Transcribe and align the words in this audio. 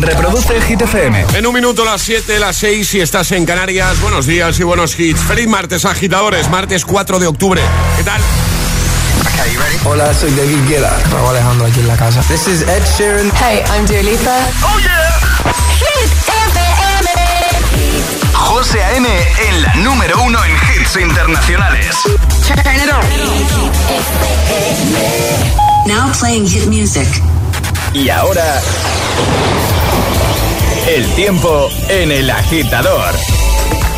Reproduce 0.00 0.60
Hit 0.62 0.80
FM. 0.80 1.26
En 1.34 1.46
un 1.46 1.54
minuto, 1.54 1.84
las 1.84 2.00
7, 2.00 2.38
las 2.38 2.56
6, 2.56 2.88
si 2.88 3.00
estás 3.00 3.32
en 3.32 3.44
Canarias. 3.44 4.00
Buenos 4.00 4.26
días 4.26 4.58
y 4.58 4.62
buenos 4.62 4.98
hits. 4.98 5.20
Feliz 5.20 5.46
martes, 5.46 5.84
agitadores. 5.84 6.48
Martes 6.48 6.84
4 6.86 7.18
de 7.18 7.26
octubre. 7.26 7.60
¿Qué 7.96 8.04
tal? 8.04 8.20
Hola, 9.84 10.12
soy 10.14 10.30
David 10.32 10.58
Guetta. 10.68 10.96
Raúl 11.10 11.30
Alejandro 11.30 11.66
aquí 11.66 11.80
en 11.80 11.88
la 11.88 11.96
casa. 11.96 12.22
This 12.22 12.46
is 12.48 12.62
Ed 12.62 12.82
Sheeran. 12.96 13.30
Hey, 13.36 13.62
I'm 13.74 13.86
Dua 13.86 14.02
Lipa. 14.02 14.36
¡Oh, 14.62 14.78
yeah! 14.78 15.20
Hit 15.78 16.10
FM. 16.28 17.10
José 18.32 18.82
A.M. 18.82 19.08
en 19.48 19.62
la 19.62 19.74
número 19.76 20.22
uno 20.22 20.38
en 20.44 20.52
hits 20.52 20.96
internacionales. 20.96 21.96
Turn 22.46 22.76
it 22.76 22.90
on. 22.90 23.04
Now 25.86 26.10
playing 26.18 26.46
hit 26.46 26.66
music. 26.66 27.08
Y 27.92 28.08
ahora... 28.08 28.60
El 30.88 31.06
tiempo 31.14 31.68
en 31.88 32.10
el 32.10 32.30
agitador. 32.30 33.14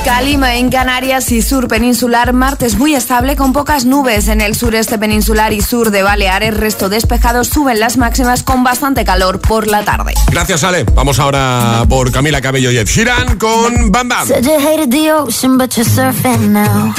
Calima 0.04 0.56
en 0.56 0.68
Canarias 0.68 1.30
y 1.30 1.42
sur 1.42 1.68
peninsular, 1.68 2.32
martes 2.32 2.76
muy 2.76 2.94
estable 2.94 3.36
con 3.36 3.52
pocas 3.52 3.84
nubes 3.84 4.26
en 4.28 4.40
el 4.40 4.56
sureste 4.56 4.98
peninsular 4.98 5.52
y 5.52 5.62
sur 5.62 5.90
de 5.90 6.02
Baleares, 6.02 6.56
resto 6.56 6.88
despejado, 6.88 7.44
suben 7.44 7.78
las 7.78 7.96
máximas 7.96 8.42
con 8.42 8.64
bastante 8.64 9.04
calor 9.04 9.40
por 9.40 9.68
la 9.68 9.84
tarde. 9.84 10.14
Gracias, 10.30 10.64
Ale. 10.64 10.84
Vamos 10.84 11.20
ahora 11.20 11.84
por 11.88 12.10
Camila 12.10 12.40
Cabello 12.40 12.72
y 12.72 12.78
Ed 12.78 12.86
Sheeran 12.86 13.38
con 13.38 13.92
Bam 13.92 14.08
Bam. 14.08 14.26
Said 14.26 14.44
you 14.44 14.58
hated 14.58 14.90
the 14.90 15.12
ocean, 15.12 15.56
but 15.56 15.72
you're 15.76 15.88
surfing 15.88 16.48
now. 16.48 16.92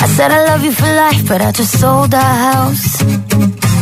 I 0.00 0.06
said 0.16 0.30
I 0.30 0.44
love 0.46 0.62
you 0.62 0.72
for 0.72 0.86
life, 0.86 1.26
but 1.26 1.40
I 1.40 1.50
just 1.50 1.78
sold 1.78 2.14
our 2.14 2.20
house. 2.20 3.73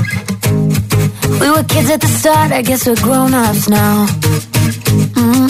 We 1.41 1.51
were 1.51 1.65
kids 1.65 1.91
at 1.91 2.01
the 2.01 2.09
start, 2.09 2.53
I 2.53 2.63
guess 2.63 2.87
we're 2.87 2.97
grown-ups 2.97 3.69
now. 3.69 4.07
Mm. 5.21 5.49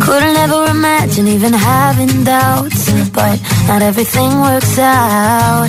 Couldn't 0.00 0.36
ever 0.36 0.64
imagine 0.70 1.28
even 1.28 1.52
having 1.52 2.24
doubts, 2.24 2.90
but 3.10 3.40
not 3.68 3.82
everything 3.82 4.30
works 4.40 4.78
out. 4.78 5.68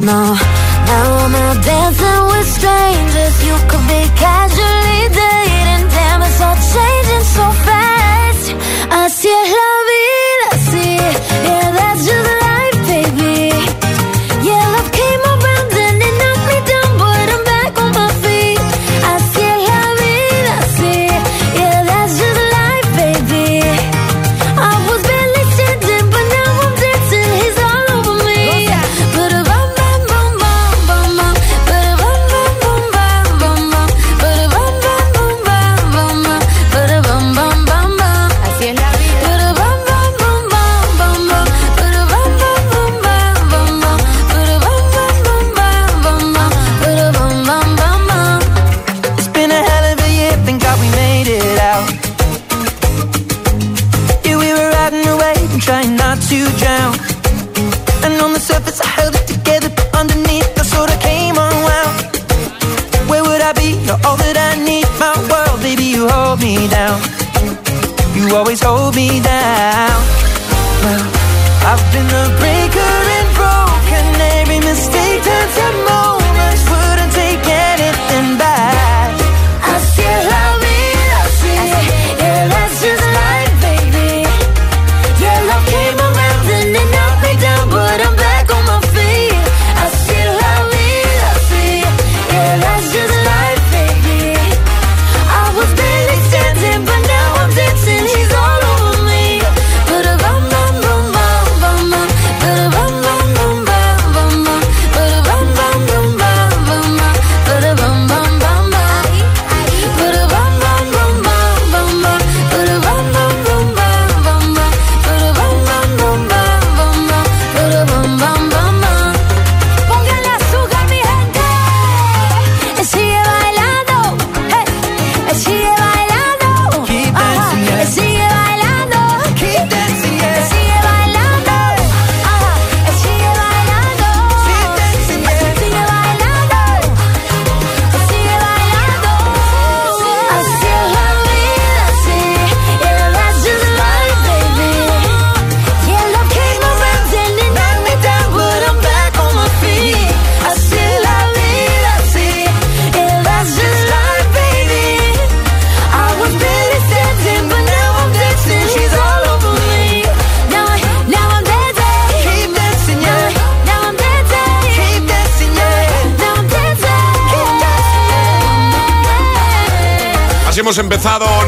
No, 0.00 0.20
now 0.88 1.04
I'm 1.24 1.34
out 1.34 1.58
dancing 1.64 2.22
with 2.30 2.48
strangers. 2.58 3.34
You 3.48 3.56
could 3.68 3.86
be 3.94 4.02
casually 4.24 5.02
dating, 5.20 5.84
damn, 5.94 6.22
it's 6.22 6.40
all 6.40 6.58
changing 6.74 7.24
so 7.36 7.46
fast. 7.66 8.46
Así 9.00 9.28
es 9.40 9.48
la 9.60 9.72
vida, 9.90 10.48
sí, 10.70 10.88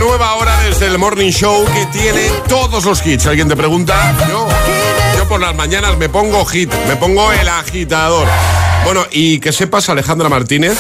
nueva 0.08 0.36
hora 0.36 0.58
desde 0.62 0.86
el 0.86 0.96
Morning 0.96 1.30
Show 1.30 1.66
que 1.66 1.84
tiene 1.86 2.30
todos 2.48 2.86
los 2.86 3.04
hits. 3.04 3.26
¿Alguien 3.26 3.46
te 3.46 3.54
pregunta? 3.54 4.14
Yo, 4.26 4.48
yo 5.18 5.28
por 5.28 5.38
las 5.38 5.54
mañanas 5.54 5.98
me 5.98 6.08
pongo 6.08 6.46
hit, 6.46 6.72
me 6.88 6.96
pongo 6.96 7.30
el 7.30 7.46
agitador. 7.46 8.26
Bueno, 8.84 9.04
y 9.10 9.38
que 9.38 9.52
sepas, 9.52 9.90
Alejandra 9.90 10.30
Martínez, 10.30 10.78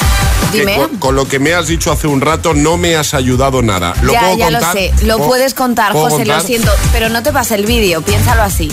que 0.50 0.60
Dime. 0.60 0.76
con, 0.76 0.96
con 0.96 1.14
lo 1.14 1.28
que 1.28 1.38
me 1.38 1.52
has 1.52 1.66
dicho 1.66 1.92
hace 1.92 2.06
un 2.06 2.22
rato 2.22 2.54
no 2.54 2.78
me 2.78 2.96
has 2.96 3.12
ayudado 3.12 3.60
nada. 3.60 3.92
¿Lo 4.00 4.14
ya, 4.14 4.20
puedo 4.20 4.38
ya 4.38 4.44
contar? 4.50 4.74
lo 4.74 4.80
sé. 4.80 4.92
Lo 5.04 5.16
¿Puedo- 5.18 5.28
puedes 5.28 5.52
contar, 5.54 5.92
José, 5.92 6.24
lo 6.24 6.40
siento. 6.40 6.72
Pero 6.92 7.10
no 7.10 7.22
te 7.22 7.30
pasa 7.30 7.54
el 7.54 7.66
vídeo, 7.66 8.00
piénsalo 8.00 8.42
así. 8.42 8.72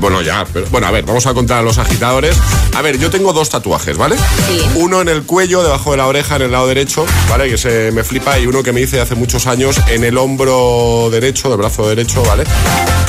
Bueno, 0.00 0.22
ya, 0.22 0.46
pero 0.50 0.66
bueno, 0.70 0.86
a 0.86 0.90
ver, 0.90 1.04
vamos 1.04 1.26
a 1.26 1.34
contar 1.34 1.58
a 1.58 1.62
los 1.62 1.76
agitadores. 1.76 2.34
A 2.74 2.80
ver, 2.80 2.98
yo 2.98 3.10
tengo 3.10 3.34
dos 3.34 3.50
tatuajes, 3.50 3.98
¿vale? 3.98 4.16
Sí. 4.16 4.62
Uno 4.76 5.02
en 5.02 5.08
el 5.08 5.24
cuello, 5.24 5.62
debajo 5.62 5.90
de 5.90 5.98
la 5.98 6.06
oreja, 6.06 6.36
en 6.36 6.42
el 6.42 6.52
lado 6.52 6.66
derecho, 6.66 7.04
¿vale? 7.28 7.50
Que 7.50 7.58
se 7.58 7.92
me 7.92 8.02
flipa, 8.02 8.38
y 8.38 8.46
uno 8.46 8.62
que 8.62 8.72
me 8.72 8.80
hice 8.80 8.98
hace 8.98 9.14
muchos 9.14 9.46
años 9.46 9.76
en 9.88 10.02
el 10.02 10.16
hombro 10.16 11.08
derecho, 11.10 11.50
del 11.50 11.58
brazo 11.58 11.86
derecho, 11.86 12.22
¿vale? 12.22 12.44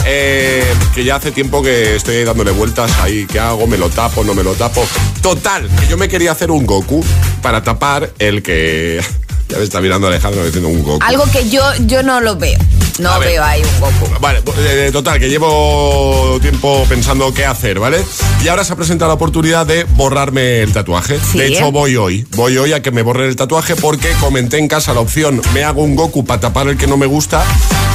Eh, 0.06 0.66
que 0.94 1.06
ya 1.06 1.16
hace 1.16 1.32
tiempo 1.32 1.62
que 1.62 1.96
estoy 1.96 2.26
dándole 2.26 2.52
vueltas 2.52 2.92
ahí, 3.00 3.26
¿qué 3.26 3.40
hago? 3.40 3.68
¿Me 3.68 3.78
lo 3.78 3.90
tapo? 3.90 4.26
¿No 4.26 4.34
me 4.34 4.44
lo 4.44 4.54
tapo? 4.56 4.86
Total, 5.22 5.70
que 5.80 5.88
yo 5.88 5.98
me 5.98 6.10
quería 6.10 6.34
hacer 6.34 6.52
un 6.52 6.66
Goku 6.66 7.04
para 7.42 7.64
tapar 7.64 8.12
el 8.20 8.44
que... 8.44 9.02
Ya 9.48 9.58
me 9.58 9.66
está 9.66 9.82
mirando 9.82 10.08
Alejandro 10.08 10.46
diciendo 10.46 10.70
un 10.70 10.82
Goku. 10.82 11.04
Algo 11.06 11.26
que 11.30 11.50
yo, 11.50 11.62
yo 11.86 12.04
no 12.04 12.22
lo 12.22 12.38
veo. 12.38 12.58
No 13.00 13.20
veo 13.20 13.44
ahí 13.44 13.62
un 13.64 13.80
Goku. 13.80 14.20
Vale, 14.20 14.42
eh, 14.60 14.90
total, 14.92 15.20
que 15.20 15.30
llevo 15.30 16.38
tiempo 16.42 16.86
pensando 16.90 17.34
qué 17.34 17.46
hacer, 17.46 17.80
¿vale? 17.80 18.04
Y 18.44 18.48
ahora 18.48 18.64
se 18.64 18.74
ha 18.74 18.76
presentado 18.76 19.10
la 19.10 19.16
oportunidad 19.16 19.66
de 19.66 19.84
borrarme 19.86 20.62
el 20.62 20.72
tatuaje. 20.74 21.20
Sí. 21.32 21.38
De 21.40 21.48
hecho, 21.48 21.72
voy 21.72 21.96
hoy. 21.96 22.26
Voy 22.36 22.58
hoy 22.58 22.74
a 22.74 22.82
que 22.82 22.92
me 22.92 23.02
borren 23.02 23.28
el 23.30 23.36
tatuaje 23.36 23.76
porque 23.76 24.12
comenté 24.20 24.58
en 24.58 24.68
casa 24.68 24.94
la 24.94 25.00
opción 25.00 25.42
me 25.54 25.64
hago 25.64 25.82
un 25.84 25.96
Goku 25.96 26.26
para 26.26 26.40
tapar 26.42 26.68
el 26.68 26.78
que 26.78 26.88
no 26.88 26.98
me 26.98 27.06
gusta 27.06 27.44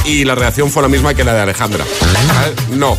y 0.05 0.23
la 0.25 0.35
reacción 0.35 0.69
fue 0.71 0.81
la 0.81 0.87
misma 0.87 1.13
que 1.13 1.23
la 1.23 1.33
de 1.33 1.41
Alejandra. 1.41 1.85
¿Vale? 2.35 2.53
No. 2.77 2.97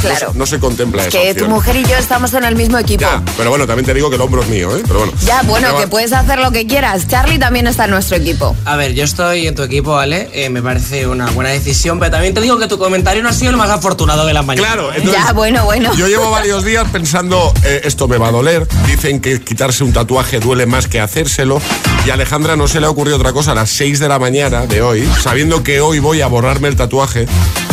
Claro. 0.00 0.26
No, 0.28 0.32
se- 0.32 0.38
no 0.38 0.46
se 0.46 0.58
contempla 0.60 1.02
Es 1.02 1.08
esa 1.08 1.18
que 1.18 1.24
tu 1.34 1.44
opción. 1.44 1.50
mujer 1.50 1.76
y 1.76 1.82
yo 1.84 1.96
estamos 1.96 2.32
en 2.34 2.44
el 2.44 2.54
mismo 2.54 2.78
equipo. 2.78 3.00
Ya, 3.00 3.20
pero 3.36 3.50
bueno, 3.50 3.66
también 3.66 3.84
te 3.84 3.92
digo 3.94 4.08
que 4.10 4.16
el 4.16 4.22
hombro 4.22 4.42
es 4.42 4.48
mío, 4.48 4.74
¿eh? 4.76 4.82
Pero 4.86 5.00
bueno. 5.00 5.12
Ya, 5.24 5.42
bueno, 5.42 5.76
que 5.76 5.88
puedes 5.88 6.12
hacer 6.12 6.38
lo 6.38 6.52
que 6.52 6.66
quieras. 6.66 7.08
Charlie 7.08 7.38
también 7.38 7.66
está 7.66 7.84
en 7.86 7.90
nuestro 7.90 8.16
equipo. 8.16 8.54
A 8.64 8.76
ver, 8.76 8.94
yo 8.94 9.02
estoy 9.04 9.46
en 9.48 9.54
tu 9.56 9.62
equipo, 9.64 9.90
¿vale? 9.92 10.30
Eh, 10.32 10.50
me 10.50 10.62
parece 10.62 11.06
una 11.08 11.27
buena 11.30 11.50
decisión, 11.50 11.98
pero 11.98 12.10
también 12.12 12.34
te 12.34 12.40
digo 12.40 12.58
que 12.58 12.66
tu 12.66 12.78
comentario 12.78 13.22
no 13.22 13.28
ha 13.28 13.32
sido 13.32 13.50
el 13.50 13.56
más 13.56 13.70
afortunado 13.70 14.26
de 14.26 14.34
la 14.34 14.42
mañana. 14.42 14.66
Claro, 14.66 14.92
¿eh? 14.92 14.96
entonces- 14.98 15.22
ya, 15.24 15.32
bueno, 15.32 15.64
bueno. 15.64 15.94
Yo 15.94 16.08
llevo 16.08 16.30
varios 16.30 16.64
días 16.64 16.86
pensando, 16.90 17.52
eh, 17.64 17.82
esto 17.84 18.08
me 18.08 18.18
va 18.18 18.28
a 18.28 18.32
doler. 18.32 18.66
Dicen 18.86 19.20
que 19.20 19.40
quitarse 19.40 19.84
un 19.84 19.92
tatuaje 19.92 20.40
duele 20.40 20.66
más 20.66 20.86
que 20.88 21.00
hacérselo. 21.00 21.60
Y 22.06 22.10
a 22.10 22.14
Alejandra 22.14 22.56
no 22.56 22.68
se 22.68 22.80
le 22.80 22.86
ha 22.86 22.90
ocurrido 22.90 23.16
otra 23.16 23.32
cosa 23.32 23.52
a 23.52 23.54
las 23.54 23.70
6 23.70 23.98
de 23.98 24.08
la 24.08 24.18
mañana 24.18 24.66
de 24.66 24.82
hoy, 24.82 25.08
sabiendo 25.22 25.62
que 25.62 25.80
hoy 25.80 25.98
voy 25.98 26.20
a 26.22 26.26
borrarme 26.26 26.68
el 26.68 26.76
tatuaje, 26.76 27.26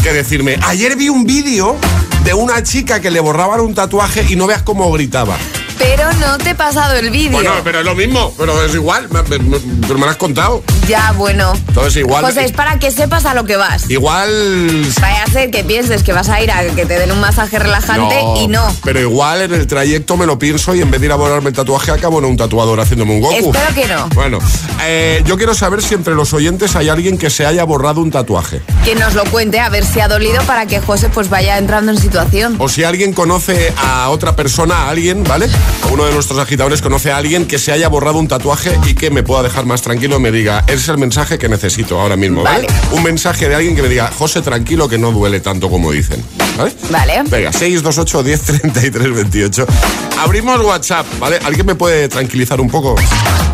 que 0.03 0.13
decirme, 0.13 0.57
ayer 0.63 0.95
vi 0.95 1.09
un 1.09 1.25
vídeo 1.25 1.75
de 2.23 2.33
una 2.33 2.61
chica 2.63 2.99
que 2.99 3.11
le 3.11 3.19
borraban 3.19 3.59
un 3.61 3.73
tatuaje 3.73 4.25
y 4.29 4.35
no 4.35 4.47
veas 4.47 4.61
cómo 4.63 4.91
gritaba. 4.91 5.37
Pero 5.77 6.11
no 6.13 6.37
te 6.37 6.51
he 6.51 6.55
pasado 6.55 6.95
el 6.95 7.09
vídeo. 7.09 7.31
Bueno, 7.31 7.51
pero 7.63 7.79
es 7.79 7.85
lo 7.85 7.95
mismo, 7.95 8.33
pero 8.37 8.63
es 8.63 8.73
igual, 8.73 9.07
me- 9.09 9.23
me- 9.23 9.39
me- 9.39 9.59
pero 9.81 9.95
me 9.95 10.05
lo 10.05 10.11
has 10.11 10.17
contado. 10.17 10.63
Ya, 10.87 11.11
bueno. 11.13 11.53
Entonces 11.67 11.97
igual... 11.97 12.23
José, 12.25 12.45
es 12.45 12.51
para 12.51 12.79
que 12.79 12.91
sepas 12.91 13.25
a 13.25 13.33
lo 13.33 13.43
que 13.45 13.55
vas. 13.57 13.89
Igual... 13.89 14.85
Vaya 15.01 15.23
a 15.23 15.27
ser 15.27 15.51
que 15.51 15.63
pienses 15.63 16.03
que 16.03 16.13
vas 16.13 16.29
a 16.29 16.41
ir 16.41 16.51
a 16.51 16.63
que 16.63 16.85
te 16.85 16.97
den 16.99 17.11
un 17.11 17.19
masaje 17.19 17.59
relajante 17.59 18.15
y 18.37 18.47
no. 18.47 18.65
Pero 18.83 18.99
igual 18.99 19.41
en 19.41 19.53
el 19.53 19.67
trayecto 19.67 20.15
me 20.17 20.25
lo 20.25 20.37
pienso 20.39 20.75
y 20.75 20.81
en 20.81 20.91
vez 20.91 20.99
de 21.01 21.07
ir 21.07 21.11
a 21.11 21.15
borrarme 21.15 21.49
el 21.49 21.55
tatuaje 21.55 21.91
acabo 21.91 22.19
en 22.19 22.25
un 22.25 22.37
tatuador 22.37 22.79
haciéndome 22.79 23.13
un 23.15 23.21
Goku. 23.21 23.35
Espero 23.53 23.73
que 23.73 23.87
no. 23.87 24.07
Bueno, 24.09 24.39
eh, 24.83 25.23
yo 25.25 25.37
quiero 25.37 25.53
saber 25.53 25.81
si 25.81 25.95
entre 25.95 26.13
los 26.15 26.33
oyentes 26.33 26.75
hay 26.75 26.89
alguien 26.89 27.17
que 27.17 27.29
se 27.29 27.45
haya 27.45 27.63
borrado 27.63 28.01
un 28.01 28.11
tatuaje. 28.11 28.61
Que 28.83 28.95
nos 28.95 29.13
lo 29.15 29.23
cuente 29.25 29.59
a 29.59 29.69
ver 29.69 29.83
si 29.85 29.99
ha 29.99 30.07
dolido 30.07 30.41
para 30.43 30.65
que 30.67 30.79
José 30.79 31.09
pues 31.09 31.29
vaya 31.29 31.57
entrando 31.57 31.91
en 31.91 31.97
situación. 31.99 32.55
O 32.59 32.69
si 32.69 32.83
alguien 32.83 33.13
conoce 33.13 33.73
a 33.77 34.09
otra 34.09 34.35
persona, 34.35 34.83
a 34.85 34.89
alguien, 34.89 35.23
¿vale? 35.23 35.47
O 35.89 35.93
uno 35.93 36.05
de 36.05 36.13
nuestros 36.13 36.39
agitadores 36.39 36.81
conoce 36.81 37.11
a 37.11 37.17
alguien 37.17 37.45
que 37.45 37.59
se 37.59 37.71
haya 37.71 37.87
borrado 37.89 38.17
un 38.17 38.27
tatuaje 38.27 38.77
y 38.85 38.93
que 38.95 39.09
me 39.11 39.23
pueda 39.23 39.43
dejar 39.43 39.65
más 39.65 39.81
tranquilo 39.81 40.17
y 40.17 40.19
me 40.19 40.31
diga, 40.31 40.63
es 40.67 40.87
el 40.89 40.97
mensaje 40.97 41.37
que 41.37 41.47
necesito 41.47 41.99
ahora 41.99 42.15
mismo, 42.15 42.43
¿vale? 42.43 42.67
Vale. 42.67 42.79
Un 42.91 43.03
mensaje 43.03 43.47
de 43.49 43.55
alguien 43.55 43.75
que 43.75 43.81
me 43.81 43.89
diga, 43.89 44.11
José, 44.17 44.41
tranquilo 44.41 44.89
que 44.89 44.97
no 44.97 45.11
duele 45.11 45.39
tanto 45.41 45.69
como 45.69 45.91
dicen, 45.91 46.23
¿vale? 46.57 46.73
Vale. 46.89 47.23
Venga, 47.29 47.51
628 47.53 48.23
10 48.23 48.41
33 48.41 49.13
28. 49.15 49.65
Abrimos 50.19 50.59
WhatsApp, 50.61 51.05
¿vale? 51.19 51.39
¿Alguien 51.43 51.65
me 51.65 51.75
puede 51.75 52.07
tranquilizar 52.09 52.59
un 52.61 52.69
poco? 52.69 52.95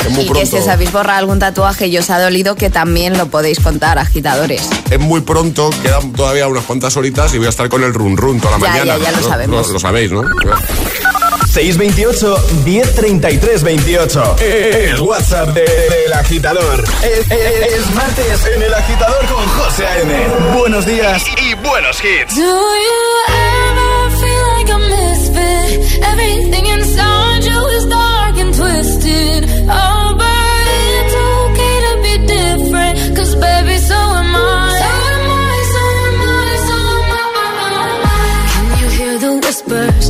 Es 0.05 0.09
muy 0.11 0.21
Y 0.23 0.27
que 0.27 0.31
pronto. 0.33 0.49
si 0.49 0.55
os 0.57 0.67
habéis 0.67 0.91
borrado 0.91 1.19
algún 1.19 1.39
tatuaje 1.39 1.87
y 1.87 1.97
os 1.97 2.09
ha 2.09 2.19
dolido, 2.19 2.55
que 2.55 2.69
también 2.69 3.17
lo 3.17 3.27
podéis 3.27 3.59
contar, 3.59 3.99
agitadores. 3.99 4.67
Es 4.89 4.99
muy 4.99 5.21
pronto, 5.21 5.69
quedan 5.83 6.11
todavía 6.13 6.47
unas 6.47 6.63
cuantas 6.63 6.95
horitas 6.97 7.33
y 7.33 7.37
voy 7.37 7.47
a 7.47 7.49
estar 7.49 7.67
con 7.69 7.83
el 7.83 7.93
run 7.93 8.15
run 8.17 8.39
toda 8.39 8.57
la 8.57 8.65
Ya, 8.65 8.71
mañana. 8.71 8.97
ya, 8.97 9.11
ya 9.11 9.19
lo 9.19 9.27
sabemos. 9.27 9.67
Lo, 9.67 9.73
lo 9.73 9.79
sabéis, 9.79 10.11
¿no? 10.11 10.23
628 11.47 12.37
1033 12.65 13.63
28. 13.63 14.35
El 14.39 15.01
WhatsApp 15.01 15.49
de- 15.49 15.61
del 15.65 16.13
agitador. 16.13 16.83
Es, 17.03 17.19
es- 17.31 17.73
es 17.73 17.95
martes 17.95 18.45
en 18.55 18.61
el 18.61 18.73
agitador 18.73 19.25
con 19.27 19.45
José 19.47 19.85
A.M. 19.85 20.13
Buenos 20.57 20.85
días. 20.85 21.23
Y 21.37 21.53
buenos 21.55 21.97
hits. 22.03 22.35
Do 22.35 22.41
you 22.41 23.01
ever 23.27 24.11
feel 24.19 24.43
like 24.57 24.71
a 24.71 24.77
misfit? 24.79 26.03
Everything 26.03 26.65
inside 26.67 27.43
you 27.43 27.67
is 27.77 27.85
dark 27.89 28.37
and 28.37 28.55
twisted. 28.55 29.45
Oh, 29.69 30.15
but 30.17 30.67
it's 31.03 31.15
okay 31.43 31.75
to 31.85 32.01
be 32.01 32.17
different. 32.27 33.15
Cause 33.17 33.35
baby, 33.35 33.77
so 33.77 33.95
am 33.95 34.35
I. 34.35 34.39
So 34.79 34.85
am 35.11 35.31
I, 35.31 35.63
so 35.73 35.81
am 36.07 36.21
I, 36.21 36.57
so 36.67 36.77
am 37.01 37.11
I. 37.15 37.91
Can 38.53 38.65
you 38.79 38.89
hear 38.97 39.19
the 39.19 39.33
whispers 39.45 40.09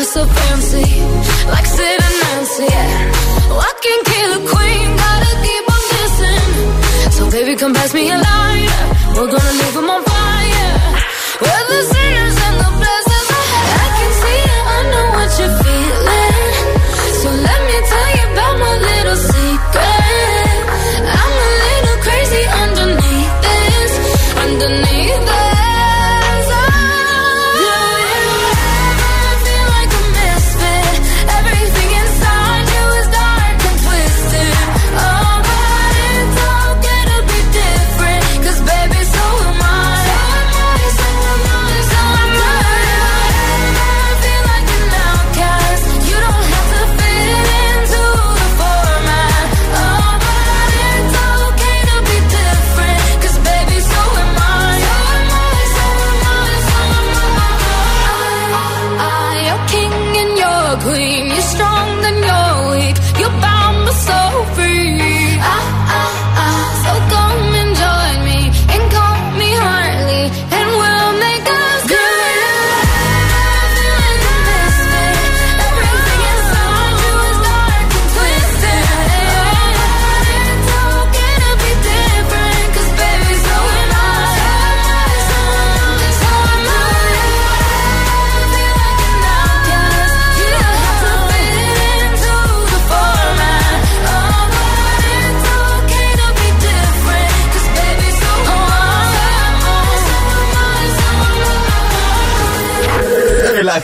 Oh, 0.00 0.02
so 0.02 0.24
fancy, 0.24 0.86
like 1.50 1.66
Sid 1.66 2.00
and 2.06 2.16
Nancy. 2.22 2.66
Yeah. 2.70 3.58
I 3.66 3.72
can 3.82 4.00
kill 4.10 4.30
a 4.38 4.40
queen, 4.46 4.86
gotta 4.94 5.32
keep 5.42 5.64
on 5.74 5.82
kissing. 5.90 7.10
So 7.16 7.22
baby, 7.32 7.56
come 7.56 7.74
pass 7.74 7.92
me 7.92 8.08
a 8.08 8.16
lighter. 8.16 8.84
We're 9.16 9.26
gonna 9.26 9.54
leave 9.60 9.76
'em 9.76 9.90
on 9.90 10.02
fire. 10.04 10.76
We're 11.42 11.64
the 11.72 11.80
sinners 11.90 12.36
and 12.46 12.56
the 12.62 12.70
blessings. 12.78 13.28
I 13.84 13.88
can 13.98 14.12
see 14.22 14.40
it, 14.54 14.62
I 14.76 14.78
know 14.92 15.06
what 15.16 15.30
you're 15.38 15.56
feeling. 15.66 16.64
So 17.20 17.28
let 17.48 17.60
me 17.68 17.76
tell 17.90 18.08
you 18.18 18.24
about 18.32 18.54
my 18.64 18.74
little 18.88 19.18
secret. 19.32 19.97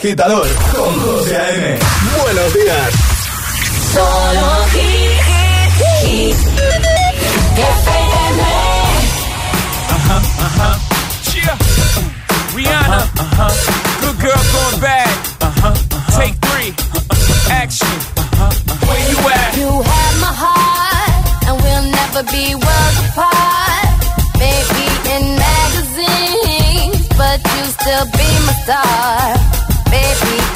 Agitador 0.05 0.47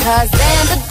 cause 0.08 0.32
in 0.32 0.78
the 0.80 0.87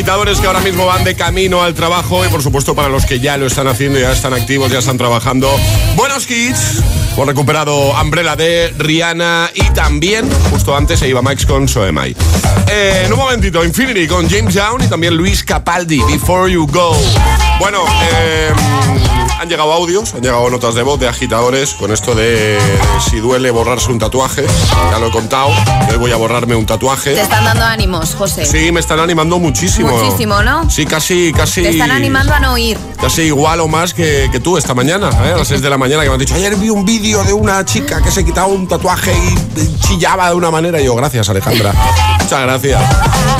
agitadores 0.00 0.40
que 0.40 0.46
ahora 0.46 0.60
mismo 0.60 0.86
van 0.86 1.04
de 1.04 1.14
camino 1.14 1.62
al 1.62 1.74
trabajo 1.74 2.24
y 2.24 2.28
por 2.28 2.42
supuesto 2.42 2.74
para 2.74 2.88
los 2.88 3.04
que 3.04 3.20
ya 3.20 3.36
lo 3.36 3.46
están 3.46 3.68
haciendo, 3.68 3.98
ya 3.98 4.12
están 4.12 4.32
activos, 4.32 4.72
ya 4.72 4.78
están 4.78 4.96
trabajando. 4.96 5.54
Buenos 5.94 6.30
hits. 6.30 6.82
Hemos 7.12 7.26
recuperado 7.26 7.92
Umbrella 8.00 8.34
de 8.34 8.72
Rihanna 8.78 9.50
y 9.52 9.68
también, 9.74 10.26
justo 10.50 10.74
antes, 10.74 11.00
se 11.00 11.08
iba 11.08 11.20
Max 11.20 11.44
con 11.44 11.68
Soemai. 11.68 12.16
Eh, 12.66 13.02
en 13.04 13.12
un 13.12 13.18
momentito, 13.18 13.62
Infinity 13.62 14.06
con 14.06 14.26
James 14.26 14.54
Young 14.54 14.84
y 14.84 14.86
también 14.86 15.14
Luis 15.14 15.44
Capaldi, 15.44 16.00
Before 16.04 16.50
You 16.50 16.66
Go. 16.66 16.96
Bueno, 17.58 17.84
eh, 18.10 18.52
han 19.40 19.48
llegado 19.48 19.72
audios, 19.72 20.12
han 20.12 20.20
llegado 20.20 20.50
notas 20.50 20.74
de 20.74 20.82
voz 20.82 21.00
de 21.00 21.08
agitadores 21.08 21.72
con 21.72 21.90
esto 21.90 22.14
de 22.14 22.58
si 23.08 23.20
duele 23.20 23.50
borrarse 23.50 23.90
un 23.90 23.98
tatuaje. 23.98 24.44
Ya 24.90 24.98
lo 24.98 25.06
he 25.06 25.10
contado, 25.10 25.48
hoy 25.88 25.96
voy 25.96 26.12
a 26.12 26.16
borrarme 26.16 26.54
un 26.54 26.66
tatuaje. 26.66 27.14
Te 27.14 27.22
están 27.22 27.44
dando 27.44 27.64
ánimos, 27.64 28.14
José. 28.14 28.44
Sí, 28.44 28.70
me 28.70 28.80
están 28.80 29.00
animando 29.00 29.38
muchísimo. 29.38 29.96
Muchísimo, 29.96 30.42
¿no? 30.42 30.68
Sí, 30.68 30.84
casi, 30.84 31.32
casi. 31.32 31.62
Te 31.62 31.70
están 31.70 31.90
animando 31.90 32.34
a 32.34 32.40
no 32.40 32.58
ir. 32.58 32.76
Casi 33.00 33.22
igual 33.22 33.60
o 33.60 33.68
más 33.68 33.94
que, 33.94 34.28
que 34.30 34.40
tú 34.40 34.58
esta 34.58 34.74
mañana, 34.74 35.08
¿eh? 35.24 35.32
a 35.32 35.38
las 35.38 35.48
6 35.48 35.62
de 35.62 35.70
la 35.70 35.78
mañana, 35.78 36.02
que 36.02 36.10
me 36.10 36.14
han 36.14 36.20
dicho, 36.20 36.34
ayer 36.34 36.54
vi 36.56 36.68
un 36.68 36.84
vídeo 36.84 37.24
de 37.24 37.32
una 37.32 37.64
chica 37.64 38.02
que 38.02 38.10
se 38.10 38.22
quitaba 38.22 38.48
un 38.48 38.68
tatuaje 38.68 39.14
y 39.56 39.78
chillaba 39.78 40.28
de 40.28 40.34
una 40.34 40.50
manera. 40.50 40.82
Y 40.82 40.84
yo, 40.84 40.94
gracias, 40.94 41.30
Alejandra. 41.30 41.72
Muchas 42.20 42.42
gracias. 42.42 42.82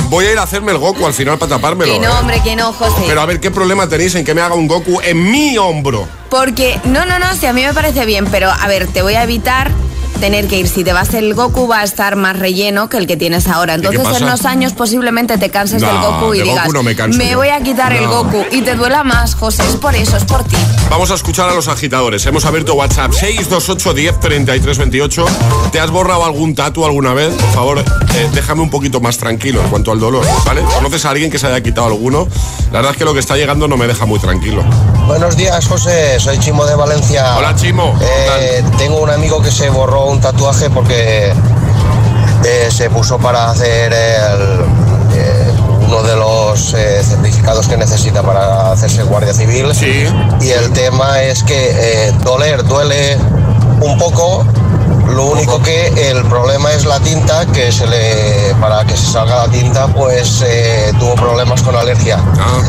Voy 0.09 0.25
a 0.25 0.31
ir 0.31 0.39
a 0.39 0.43
hacerme 0.43 0.71
el 0.71 0.79
Goku 0.79 1.05
al 1.05 1.13
final 1.13 1.37
para 1.37 1.51
tapármelo. 1.51 1.93
Que 1.93 1.99
no, 1.99 2.07
¿eh? 2.07 2.19
hombre, 2.19 2.41
que 2.43 2.55
no, 2.55 2.73
José. 2.73 3.03
Pero 3.05 3.21
a 3.21 3.25
ver, 3.27 3.39
¿qué 3.39 3.51
problema 3.51 3.87
tenéis 3.87 4.15
en 4.15 4.25
que 4.25 4.33
me 4.33 4.41
haga 4.41 4.55
un 4.55 4.67
Goku 4.67 4.99
en 5.01 5.31
mi 5.31 5.57
hombro? 5.57 5.90
Porque, 6.29 6.79
no, 6.85 7.05
no, 7.05 7.19
no, 7.19 7.35
si 7.35 7.45
a 7.45 7.53
mí 7.53 7.63
me 7.65 7.73
parece 7.73 8.05
bien, 8.05 8.25
pero 8.31 8.49
a 8.51 8.67
ver, 8.67 8.87
te 8.87 9.01
voy 9.01 9.15
a 9.15 9.23
evitar 9.23 9.71
tener 10.19 10.47
que 10.47 10.59
ir. 10.59 10.67
Si 10.67 10.83
te 10.83 10.93
vas 10.93 11.13
el 11.13 11.33
Goku 11.33 11.67
va 11.67 11.79
a 11.79 11.83
estar 11.83 12.15
más 12.15 12.37
relleno 12.37 12.87
que 12.89 12.97
el 12.97 13.07
que 13.07 13.17
tienes 13.17 13.47
ahora. 13.47 13.73
Entonces 13.73 14.05
en 14.17 14.23
unos 14.23 14.45
años 14.45 14.73
posiblemente 14.73 15.37
te 15.37 15.49
canses 15.49 15.81
No, 15.81 15.87
del 15.87 15.97
Goku 16.01 16.33
y 16.35 16.37
de 16.39 16.43
Goku 16.45 16.51
digas, 16.53 16.73
no 17.09 17.17
me 17.17 17.31
yo". 17.31 17.37
voy 17.37 17.49
a 17.49 17.59
quitar 17.61 17.91
el. 17.91 18.07
Goku 18.07 18.45
y 18.51 18.61
te 18.61 18.75
duela 18.75 19.03
más, 19.03 19.35
José. 19.35 19.63
Es 19.67 19.75
por 19.77 19.95
eso, 19.95 20.15
es 20.17 20.23
por 20.25 20.43
ti. 20.43 20.55
Vamos 20.91 21.09
a 21.09 21.13
escuchar 21.13 21.47
a 21.47 21.53
los 21.55 21.69
agitadores. 21.69 22.25
Hemos 22.25 22.43
abierto 22.43 22.73
WhatsApp 22.73 23.13
628 23.13 23.93
10 23.93 24.19
33 24.19 24.77
28. 24.77 25.25
¿Te 25.71 25.79
has 25.79 25.89
borrado 25.89 26.25
algún 26.25 26.53
tatu 26.53 26.83
alguna 26.83 27.13
vez? 27.13 27.33
Por 27.33 27.51
favor, 27.53 27.79
eh, 27.79 28.29
déjame 28.33 28.61
un 28.61 28.69
poquito 28.69 28.99
más 28.99 29.17
tranquilo 29.17 29.61
en 29.61 29.69
cuanto 29.69 29.93
al 29.93 30.01
dolor, 30.01 30.25
¿vale? 30.45 30.61
¿Conoces 30.63 31.05
a 31.05 31.11
alguien 31.11 31.31
que 31.31 31.39
se 31.39 31.47
haya 31.47 31.61
quitado 31.63 31.87
alguno? 31.87 32.27
La 32.73 32.79
verdad 32.79 32.91
es 32.91 32.97
que 32.97 33.05
lo 33.05 33.13
que 33.13 33.21
está 33.21 33.37
llegando 33.37 33.69
no 33.69 33.77
me 33.77 33.87
deja 33.87 34.05
muy 34.05 34.19
tranquilo. 34.19 34.63
Buenos 35.07 35.37
días, 35.37 35.65
José. 35.65 36.19
Soy 36.19 36.37
Chimo 36.39 36.65
de 36.65 36.75
Valencia. 36.75 37.37
Hola, 37.37 37.55
Chimo. 37.55 37.97
¿Qué 37.97 38.57
Eh, 38.59 38.63
tengo 38.77 38.99
un 39.01 39.09
amigo 39.09 39.41
que 39.41 39.49
se 39.49 39.69
borró 39.69 40.07
un 40.07 40.19
tatuaje 40.19 40.69
porque 40.69 41.31
eh, 42.43 42.67
se 42.69 42.89
puso 42.89 43.17
para 43.17 43.49
hacer 43.49 43.93
el, 43.93 44.80
uno 45.91 46.03
de 46.03 46.15
los 46.15 46.73
eh, 46.73 47.03
certificados 47.03 47.67
que 47.67 47.75
necesita 47.75 48.23
para 48.23 48.71
hacerse 48.71 49.03
guardia 49.03 49.33
civil. 49.33 49.75
Sí. 49.75 50.05
Y 50.39 50.49
el 50.51 50.71
tema 50.71 51.21
es 51.21 51.43
que 51.43 51.71
eh, 51.73 52.13
doler 52.23 52.63
duele 52.63 53.17
un 53.81 53.97
poco. 53.97 54.45
Lo 55.07 55.25
único 55.25 55.61
que 55.61 56.09
el 56.09 56.23
problema 56.25 56.71
es 56.71 56.85
la 56.85 56.97
tinta, 57.01 57.45
que 57.47 57.73
se 57.73 57.85
le, 57.87 58.55
para 58.61 58.85
que 58.85 58.95
se 58.95 59.11
salga 59.11 59.45
la 59.45 59.51
tinta, 59.51 59.87
pues 59.87 60.41
eh, 60.45 60.93
tuvo 60.97 61.15
problemas 61.15 61.61
con 61.61 61.75
alergia. 61.75 62.17
Ah, 62.39 62.61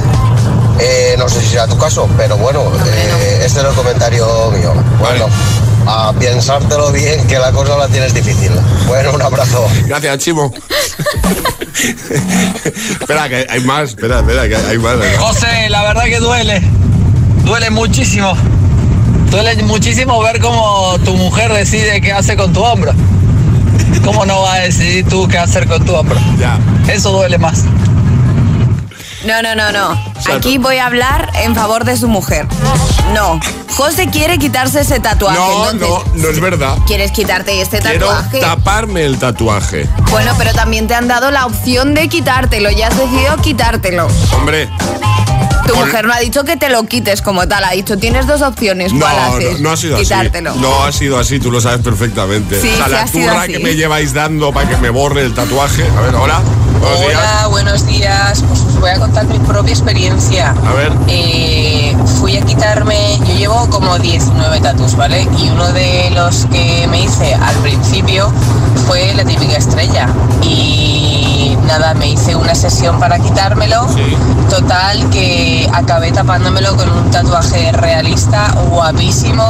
Eh, 0.80 1.14
no 1.16 1.28
sé 1.28 1.40
si 1.40 1.50
será 1.50 1.68
tu 1.68 1.78
caso, 1.78 2.08
pero 2.16 2.36
bueno, 2.38 2.62
eh, 2.86 3.42
este 3.44 3.60
es 3.60 3.64
el 3.66 3.72
comentario 3.74 4.50
mío. 4.50 4.72
Bueno, 4.98 5.26
a 5.86 6.12
pensártelo 6.18 6.92
bien, 6.92 7.26
que 7.26 7.38
la 7.38 7.52
cosa 7.52 7.76
la 7.76 7.88
tienes 7.88 8.14
difícil. 8.14 8.50
Bueno, 8.86 9.12
un 9.12 9.22
abrazo. 9.22 9.66
gracias, 9.86 10.18
Chimo. 10.18 10.52
espera, 13.00 13.28
que 13.28 13.46
hay 13.48 13.60
más. 13.60 13.90
Espera, 13.90 14.20
espera, 14.20 14.48
que 14.48 14.56
hay 14.56 14.78
más. 14.78 14.96
José, 15.18 15.68
la 15.68 15.82
verdad 15.82 16.04
que 16.04 16.18
duele. 16.18 16.62
Duele 17.44 17.70
muchísimo. 17.70 18.34
Duele 19.30 19.62
muchísimo 19.62 20.20
ver 20.22 20.40
cómo 20.40 20.98
tu 21.04 21.14
mujer 21.14 21.52
decide 21.52 22.00
qué 22.00 22.12
hace 22.12 22.36
con 22.36 22.52
tu 22.52 22.62
hombro. 22.62 22.92
¿Cómo 24.04 24.26
no 24.26 24.42
va 24.42 24.54
a 24.54 24.58
decidir 24.60 25.06
tú 25.08 25.28
qué 25.28 25.38
hacer 25.38 25.66
con 25.66 25.84
tu 25.84 25.94
hombro? 25.94 26.18
Ya. 26.38 26.58
Eso 26.88 27.12
duele 27.12 27.38
más. 27.38 27.64
No, 29.24 29.40
no, 29.42 29.54
no, 29.54 29.70
no. 29.72 30.12
Aquí 30.34 30.58
voy 30.58 30.78
a 30.78 30.86
hablar 30.86 31.30
en 31.42 31.54
favor 31.54 31.84
de 31.84 31.96
su 31.96 32.08
mujer. 32.08 32.46
No. 33.14 33.38
José 33.76 34.08
quiere 34.10 34.38
quitarse 34.38 34.80
ese 34.80 35.00
tatuaje. 35.00 35.38
No, 35.38 35.70
entonces, 35.70 36.12
no, 36.14 36.22
no 36.22 36.28
es 36.28 36.40
verdad. 36.40 36.76
¿Quieres 36.86 37.10
quitarte 37.12 37.60
este 37.60 37.78
Quiero 37.80 38.08
tatuaje? 38.08 38.40
taparme 38.40 39.04
el 39.04 39.18
tatuaje. 39.18 39.88
Bueno, 40.10 40.32
pero 40.38 40.52
también 40.52 40.88
te 40.88 40.94
han 40.94 41.08
dado 41.08 41.30
la 41.30 41.46
opción 41.46 41.94
de 41.94 42.08
quitártelo. 42.08 42.70
Ya 42.70 42.88
has 42.88 42.96
decidido 42.96 43.36
quitártelo. 43.38 44.08
Hombre, 44.36 44.68
Tu 45.66 45.76
mujer 45.76 46.04
no 46.04 46.12
ha 46.12 46.18
dicho 46.18 46.42
que 46.44 46.56
te 46.56 46.68
lo 46.68 46.84
quites 46.84 47.22
como 47.22 47.46
tal. 47.46 47.64
Ha 47.64 47.70
dicho, 47.70 47.96
tienes 47.98 48.26
dos 48.26 48.42
opciones. 48.42 48.92
no, 48.92 49.00
¿Cuál 49.00 49.16
no, 49.16 49.22
haces? 49.36 49.60
no 49.60 49.70
ha 49.70 49.76
sido 49.76 49.96
Quitártelo. 49.98 50.50
así. 50.50 50.58
No 50.60 50.84
ha 50.84 50.92
sido 50.92 51.18
así, 51.18 51.38
tú 51.40 51.50
lo 51.52 51.60
sabes 51.60 51.80
perfectamente. 51.80 52.60
Sí, 52.60 52.68
o 52.84 52.88
sea, 52.88 53.06
sí 53.06 53.20
la 53.20 53.32
turra 53.32 53.46
que 53.46 53.58
me 53.60 53.74
lleváis 53.76 54.12
dando 54.12 54.52
para 54.52 54.68
que 54.68 54.76
me 54.78 54.90
borre 54.90 55.22
el 55.22 55.32
tatuaje. 55.34 55.84
A 55.96 56.00
ver, 56.00 56.14
hola. 56.16 56.40
Buenos 56.80 57.00
días. 57.00 57.18
Hola, 57.18 57.46
buenos 57.48 57.86
días. 57.86 58.44
Pues 58.48 58.60
os 58.60 58.80
voy 58.80 58.90
a 58.90 58.98
contar 58.98 59.26
mi 59.26 59.38
propia 59.38 59.72
experiencia. 59.72 60.54
A 60.66 60.72
ver. 60.74 60.92
Eh, 61.08 61.96
fui 62.20 62.36
a 62.36 62.42
quitarme, 62.42 63.18
yo 63.26 63.34
llevo 63.34 63.70
como 63.70 63.98
19 63.98 64.60
tatus, 64.60 64.96
¿vale? 64.96 65.26
Y 65.38 65.50
uno 65.50 65.72
de 65.72 66.10
los 66.14 66.46
que 66.46 66.86
me 66.88 67.02
hice 67.02 67.34
al 67.34 67.54
principio 67.56 68.32
fue 68.86 69.14
la 69.14 69.24
típica 69.24 69.56
estrella. 69.56 70.08
Y 70.42 71.11
nada, 71.78 71.94
me 71.94 72.10
hice 72.10 72.36
una 72.36 72.54
sesión 72.54 73.00
para 73.00 73.18
quitármelo. 73.18 73.86
Total, 74.50 75.08
que 75.08 75.66
acabé 75.72 76.12
tapándomelo 76.12 76.76
con 76.76 76.90
un 76.90 77.10
tatuaje 77.10 77.72
realista, 77.72 78.52
guapísimo. 78.68 79.42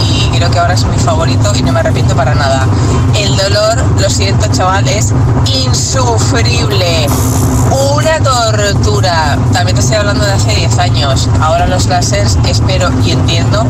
Y 0.00 0.28
creo 0.36 0.50
que 0.52 0.58
ahora 0.60 0.74
es 0.74 0.84
mi 0.84 0.96
favorito 0.98 1.52
y 1.56 1.62
no 1.62 1.72
me 1.72 1.80
arrepiento 1.80 2.14
para 2.14 2.32
nada. 2.36 2.64
El 3.18 3.36
dolor, 3.36 3.82
lo 4.00 4.08
siento, 4.08 4.46
chaval, 4.52 4.86
es 4.86 5.12
insufrible. 5.64 7.08
Una 7.74 8.20
tortura. 8.20 9.36
También 9.52 9.74
te 9.74 9.80
estoy 9.80 9.96
hablando 9.96 10.24
de 10.24 10.32
hace 10.32 10.54
10 10.54 10.78
años. 10.78 11.28
Ahora 11.40 11.66
los 11.66 11.86
láseres 11.86 12.38
espero 12.46 12.90
y 13.04 13.10
entiendo 13.10 13.66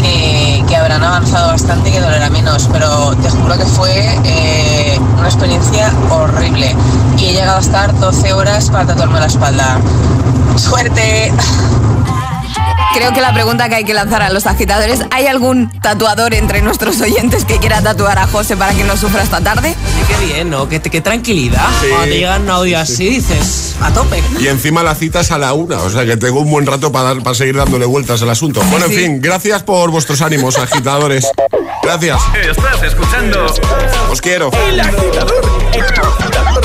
que, 0.00 0.76
habrán 0.76 1.02
avanzado 1.02 1.48
bastante 1.48 1.88
y 1.88 1.92
que 1.92 2.00
dolerá 2.00 2.30
menos. 2.30 2.68
Pero 2.72 3.16
te 3.16 3.30
juro 3.30 3.56
que 3.56 3.66
fue 3.66 4.20
eh, 4.24 5.00
una 5.18 5.26
experiencia 5.26 5.92
horrible. 6.10 6.76
Y 7.18 7.26
he 7.26 7.32
llegado 7.32 7.56
a 7.56 7.60
estar 7.60 7.98
12 7.98 8.32
horas 8.32 8.70
para 8.70 8.86
tatuarme 8.86 9.18
la 9.18 9.26
espalda. 9.26 9.78
¡Suerte! 10.56 11.32
Creo 12.94 13.12
que 13.12 13.20
la 13.20 13.32
pregunta 13.32 13.68
que 13.68 13.76
hay 13.76 13.84
que 13.84 13.94
lanzar 13.94 14.22
a 14.22 14.30
los 14.30 14.46
agitadores, 14.46 15.00
¿hay 15.10 15.26
algún 15.26 15.70
tatuador 15.80 16.34
entre 16.34 16.62
nuestros 16.62 17.00
oyentes 17.00 17.44
que 17.44 17.58
quiera 17.58 17.80
tatuar 17.82 18.18
a 18.18 18.26
José 18.26 18.56
para 18.56 18.72
que 18.74 18.82
no 18.84 18.96
sufra 18.96 19.22
esta 19.22 19.40
tarde? 19.40 19.74
Sí, 19.94 20.02
qué 20.08 20.26
bien, 20.26 20.50
¿no? 20.50 20.68
Qué, 20.68 20.80
qué 20.80 21.00
tranquilidad. 21.00 21.66
Sí. 21.80 21.86
Cuando 21.88 22.06
te 22.06 22.18
llega 22.18 22.36
un 22.38 22.50
audio 22.50 22.78
así, 22.78 23.08
dices, 23.10 23.76
a 23.80 23.90
tope. 23.92 24.22
Y 24.40 24.48
encima 24.48 24.82
la 24.82 24.94
cita 24.94 25.20
es 25.20 25.30
a 25.30 25.38
la 25.38 25.52
una, 25.52 25.78
o 25.82 25.90
sea 25.90 26.04
que 26.06 26.16
tengo 26.16 26.40
un 26.40 26.50
buen 26.50 26.66
rato 26.66 26.90
para, 26.90 27.14
dar, 27.14 27.22
para 27.22 27.34
seguir 27.34 27.56
dándole 27.56 27.84
vueltas 27.86 28.22
al 28.22 28.30
asunto. 28.30 28.60
Bueno, 28.70 28.86
en 28.86 28.92
Sí. 28.92 28.96
fin, 28.98 29.20
gracias 29.20 29.62
por 29.62 29.90
vuestros 29.90 30.20
ánimos, 30.22 30.56
agitadores. 30.58 31.26
Gracias. 31.82 32.20
Estás 32.48 32.82
escuchando 32.82 33.46
Os 34.10 34.20
quiero. 34.20 34.50
El 34.68 34.80
Agitador. 34.80 35.34
El 35.72 35.82
Agitador. 35.84 36.60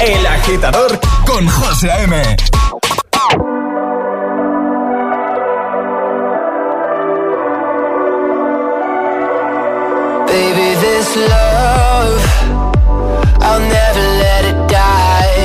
El 0.00 0.26
Agitador 0.26 1.00
con 1.26 1.48
José 1.48 1.90
A.M. 1.90 2.22
Baby, 10.38 10.70
this 10.80 11.16
love, 11.16 12.22
I'll 13.42 13.64
never 13.78 14.04
let 14.24 14.42
it 14.50 14.60
die. 14.70 15.36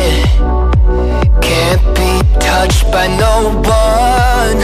Can't 1.41 1.85
be 1.97 2.11
touched 2.39 2.85
by 2.91 3.07
no 3.07 3.35
one. 3.57 4.59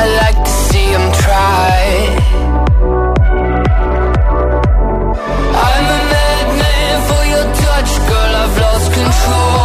I 0.00 0.02
like 0.22 0.38
to 0.44 0.54
see 0.68 0.88
him 0.96 1.06
try. 1.24 1.78
I'm 5.68 5.86
a 5.96 6.00
madman 6.12 6.96
for 7.08 7.22
your 7.34 7.46
touch, 7.64 7.90
girl. 8.06 8.32
I've 8.42 8.56
lost 8.60 8.92
control. 8.92 9.59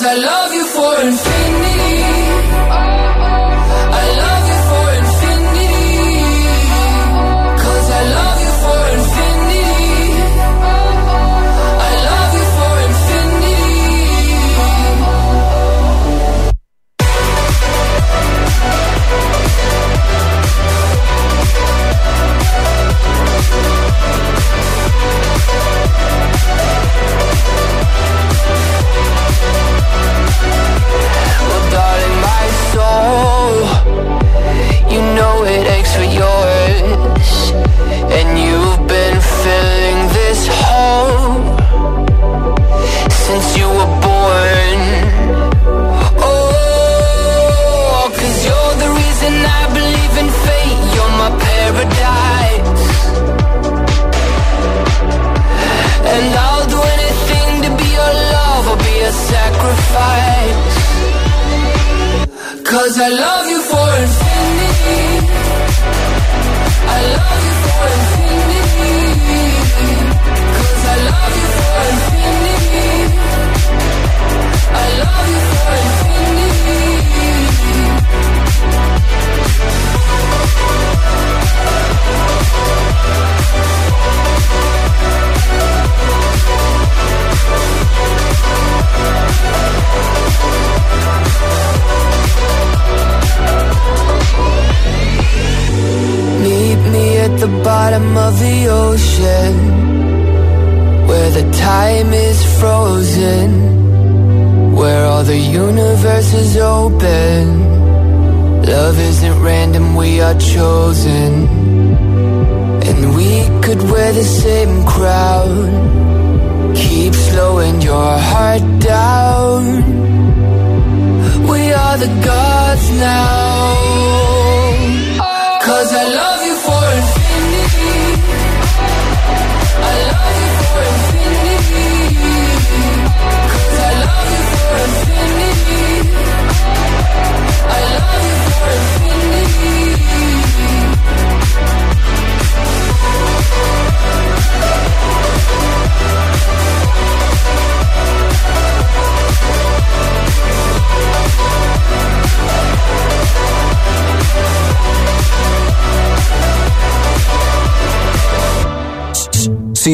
Cause 0.00 0.08
I 0.08 0.39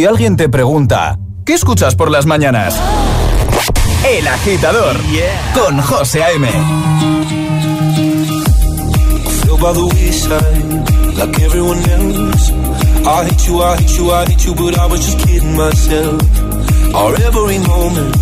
Alguien 0.07 0.37
te 0.37 0.49
pregunta, 0.49 1.19
¿qué 1.45 1.55
escuchas 1.55 1.97
por 1.97 2.13
las 2.13 2.27
mañanas? 2.27 2.81
El 4.09 4.29
agitador 4.29 4.97
con 5.53 5.81
José 5.81 6.23
A.M. 6.23 6.49
By 9.59 9.73
the 9.73 9.87
wayside, 9.87 11.17
like 11.17 11.41
everyone 11.41 11.79
else. 11.79 12.53
I 13.07 13.25
hate 13.25 13.49
you, 13.49 13.63
I 13.63 13.77
hate 13.77 13.97
you, 13.97 14.13
I 14.13 14.25
hate 14.27 14.45
you, 14.45 14.55
but 14.55 14.79
I 14.79 14.87
was 14.87 15.01
just 15.01 15.19
kidding 15.27 15.57
myself. 15.57 16.23
Our 16.95 17.15
every 17.25 17.59
moment, 17.67 18.17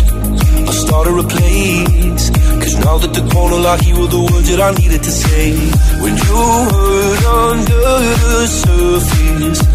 I 0.67 0.71
started 0.71 1.19
a 1.19 1.27
place. 1.27 2.29
Cause 2.61 2.75
now 2.85 2.97
that 2.97 3.13
the 3.13 3.29
corner 3.31 3.67
I 3.67 3.77
hear 3.83 3.97
all 3.97 4.07
the 4.07 4.21
words 4.31 4.49
that 4.49 4.61
I 4.61 4.71
needed 4.79 5.03
to 5.03 5.11
say. 5.11 5.51
When 6.01 6.15
you 6.15 6.41
hurt 6.71 7.25
under 7.51 7.83
the 8.31 8.47
surface, 8.47 9.74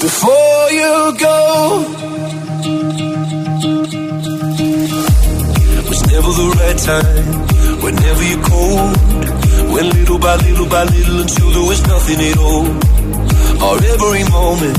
before 0.00 0.64
you 0.80 0.94
go. 1.18 1.36
was 5.88 6.02
never 6.12 6.30
the 6.40 6.48
right 6.60 6.78
time. 6.90 7.26
Whenever 7.84 8.22
you're 8.30 8.46
went 9.72 9.94
little 9.94 10.18
by 10.18 10.36
little 10.36 10.68
by 10.68 10.84
little 10.84 11.20
until 11.20 11.50
there 11.50 11.66
was 11.66 11.80
nothing 11.86 12.20
at 12.30 12.38
all. 12.38 12.90
Every 13.92 14.24
moment, 14.30 14.78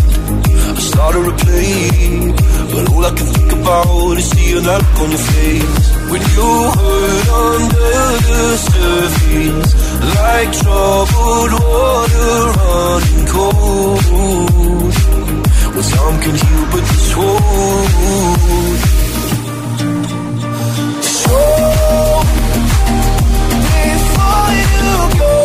I 0.78 0.80
started 0.80 1.24
to 1.30 1.34
play, 1.46 2.34
but 2.72 2.90
all 2.92 3.06
I 3.06 3.12
can 3.18 3.28
think 3.36 3.52
about 3.54 4.18
is 4.18 4.41
seeing 4.52 4.66
that 4.66 4.82
look 4.82 5.00
on 5.02 5.10
your 5.12 5.20
face. 5.20 5.88
When 6.12 6.22
you 6.22 6.52
hurt 6.80 7.28
under 7.48 8.02
the 8.28 8.44
surface, 8.68 9.72
like 10.20 10.52
troubled 10.60 11.54
water 11.64 12.36
running 12.60 13.26
cold. 13.28 14.04
Well, 15.74 15.88
time 15.92 16.18
can 16.24 16.36
heal, 16.44 16.64
but 16.72 16.84
this 16.90 17.10
won't. 17.16 18.80
So, 21.22 21.40
before 23.72 24.52
you 24.60 24.96
go, 25.22 25.36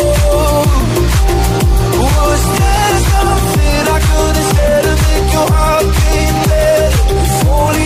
was 2.03 2.43
there 2.59 2.97
something 3.13 3.83
I 3.87 3.99
could 4.07 4.35
have 4.41 4.51
said 4.57 4.83
to 4.87 4.95
make 5.07 5.29
your 5.37 5.49
heart 5.57 5.87
beat 5.95 6.37
better? 6.49 7.05
If 7.23 7.49
only 7.49 7.86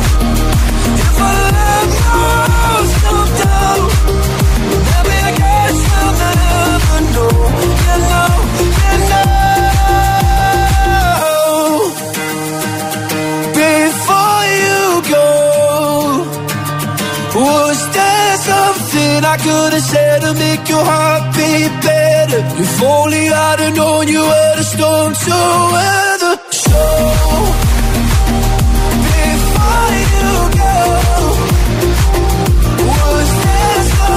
I 19.31 19.37
could 19.37 19.71
have 19.71 19.81
said 19.81 20.21
to 20.23 20.33
make 20.33 20.67
your 20.67 20.83
heart 20.83 21.33
beat 21.33 21.71
better? 21.81 22.41
If 22.61 22.83
only 22.83 23.29
I'd 23.29 23.59
have 23.61 23.75
known 23.77 24.05
you 24.09 24.19
were 24.19 24.55
the 24.57 24.63
storm 24.63 25.13
to 25.13 25.31
weather. 25.71 26.10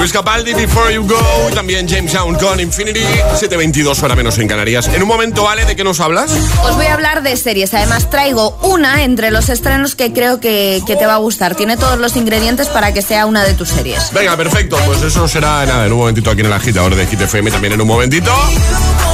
Luis 0.05 0.13
Capaldi, 0.13 0.53
Before 0.53 0.93
You 0.93 1.07
Go, 1.07 1.49
y 1.51 1.55
también 1.55 1.89
James 1.89 2.13
Young 2.13 2.39
con 2.39 2.61
Infinity, 2.61 3.01
7.22 3.01 4.03
hora 4.03 4.15
menos 4.15 4.39
en 4.39 4.47
Canarias. 4.47 4.87
En 4.89 5.01
un 5.01 5.09
momento, 5.09 5.49
Ale, 5.49 5.65
¿de 5.65 5.75
qué 5.75 5.83
nos 5.83 5.99
hablas? 5.99 6.31
Os 6.63 6.77
voy 6.77 6.85
a 6.85 6.93
hablar 6.93 7.23
de 7.23 7.35
series. 7.39 7.73
Además, 7.73 8.11
traigo 8.11 8.59
una 8.61 9.03
entre 9.03 9.31
los 9.31 9.49
estrenos 9.49 9.95
que 9.95 10.13
creo 10.13 10.41
que, 10.41 10.83
que 10.87 10.97
te 10.97 11.07
va 11.07 11.15
a 11.15 11.17
gustar. 11.17 11.55
Tiene 11.55 11.79
todos 11.79 11.99
los 11.99 12.17
ingredientes 12.17 12.69
para 12.69 12.93
que 12.93 13.01
sea 13.01 13.25
una 13.25 13.45
de 13.45 13.55
tus 13.55 13.71
series. 13.71 14.13
Venga, 14.13 14.37
perfecto, 14.37 14.77
pues 14.85 15.01
eso 15.01 15.27
será 15.27 15.65
nada, 15.65 15.87
en 15.87 15.93
un 15.95 16.01
momentito 16.01 16.31
aquí 16.31 16.41
en 16.41 16.49
el 16.49 16.53
agitador 16.53 16.95
de 16.95 17.07
Hit 17.07 17.23
FM, 17.23 17.51
también 17.51 17.73
en 17.73 17.81
un 17.81 17.89
momentito. 17.89 18.31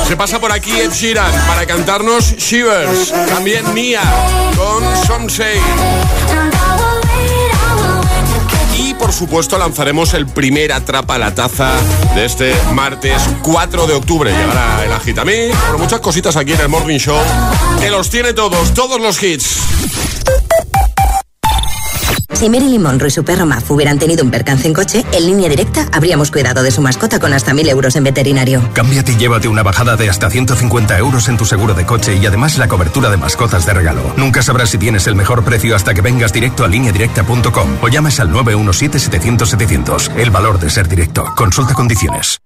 Se 0.08 0.16
pasa 0.16 0.40
por 0.40 0.50
aquí 0.50 0.72
Ed 0.72 0.90
Sheeran 0.90 1.30
para 1.46 1.66
cantarnos 1.66 2.34
Shivers. 2.36 3.12
También 3.28 3.62
Nia 3.76 4.02
con 4.56 5.06
Somsei. 5.06 5.60
Por 9.10 9.18
supuesto 9.18 9.58
lanzaremos 9.58 10.14
el 10.14 10.24
primer 10.24 10.72
Atrapa 10.72 11.18
la 11.18 11.34
Taza 11.34 11.72
de 12.14 12.26
este 12.26 12.54
martes 12.72 13.20
4 13.42 13.88
de 13.88 13.94
octubre. 13.94 14.30
Llegará 14.30 14.84
el 14.84 14.92
Agitamí. 14.92 15.48
Bueno, 15.48 15.78
muchas 15.78 15.98
cositas 15.98 16.36
aquí 16.36 16.52
en 16.52 16.60
el 16.60 16.68
Morning 16.68 16.98
Show. 16.98 17.18
Que 17.80 17.90
los 17.90 18.08
tiene 18.08 18.34
todos, 18.34 18.72
todos 18.72 19.00
los 19.00 19.20
hits. 19.20 20.09
Si 22.40 22.48
Marilyn 22.48 22.80
Monroe 22.80 23.08
y 23.08 23.10
su 23.10 23.22
perro 23.22 23.44
Maf 23.44 23.70
hubieran 23.70 23.98
tenido 23.98 24.24
un 24.24 24.30
percance 24.30 24.66
en 24.66 24.72
coche, 24.72 25.04
en 25.12 25.26
línea 25.26 25.46
directa 25.46 25.86
habríamos 25.92 26.30
cuidado 26.30 26.62
de 26.62 26.70
su 26.70 26.80
mascota 26.80 27.18
con 27.20 27.34
hasta 27.34 27.52
mil 27.52 27.68
euros 27.68 27.96
en 27.96 28.04
veterinario. 28.04 28.66
Cámbiate 28.72 29.12
y 29.12 29.16
llévate 29.16 29.46
una 29.46 29.62
bajada 29.62 29.94
de 29.94 30.08
hasta 30.08 30.30
150 30.30 30.96
euros 30.96 31.28
en 31.28 31.36
tu 31.36 31.44
seguro 31.44 31.74
de 31.74 31.84
coche 31.84 32.16
y 32.16 32.24
además 32.24 32.56
la 32.56 32.66
cobertura 32.66 33.10
de 33.10 33.18
mascotas 33.18 33.66
de 33.66 33.74
regalo. 33.74 34.14
Nunca 34.16 34.42
sabrás 34.42 34.70
si 34.70 34.78
tienes 34.78 35.06
el 35.06 35.16
mejor 35.16 35.44
precio 35.44 35.76
hasta 35.76 35.92
que 35.92 36.00
vengas 36.00 36.32
directo 36.32 36.64
a 36.64 36.68
lineadirecta.com 36.68 37.76
o 37.82 37.88
llames 37.88 38.20
al 38.20 38.30
917-700-700. 38.30 40.16
El 40.16 40.30
valor 40.30 40.58
de 40.58 40.70
ser 40.70 40.88
directo. 40.88 41.26
Consulta 41.36 41.74
condiciones. 41.74 42.40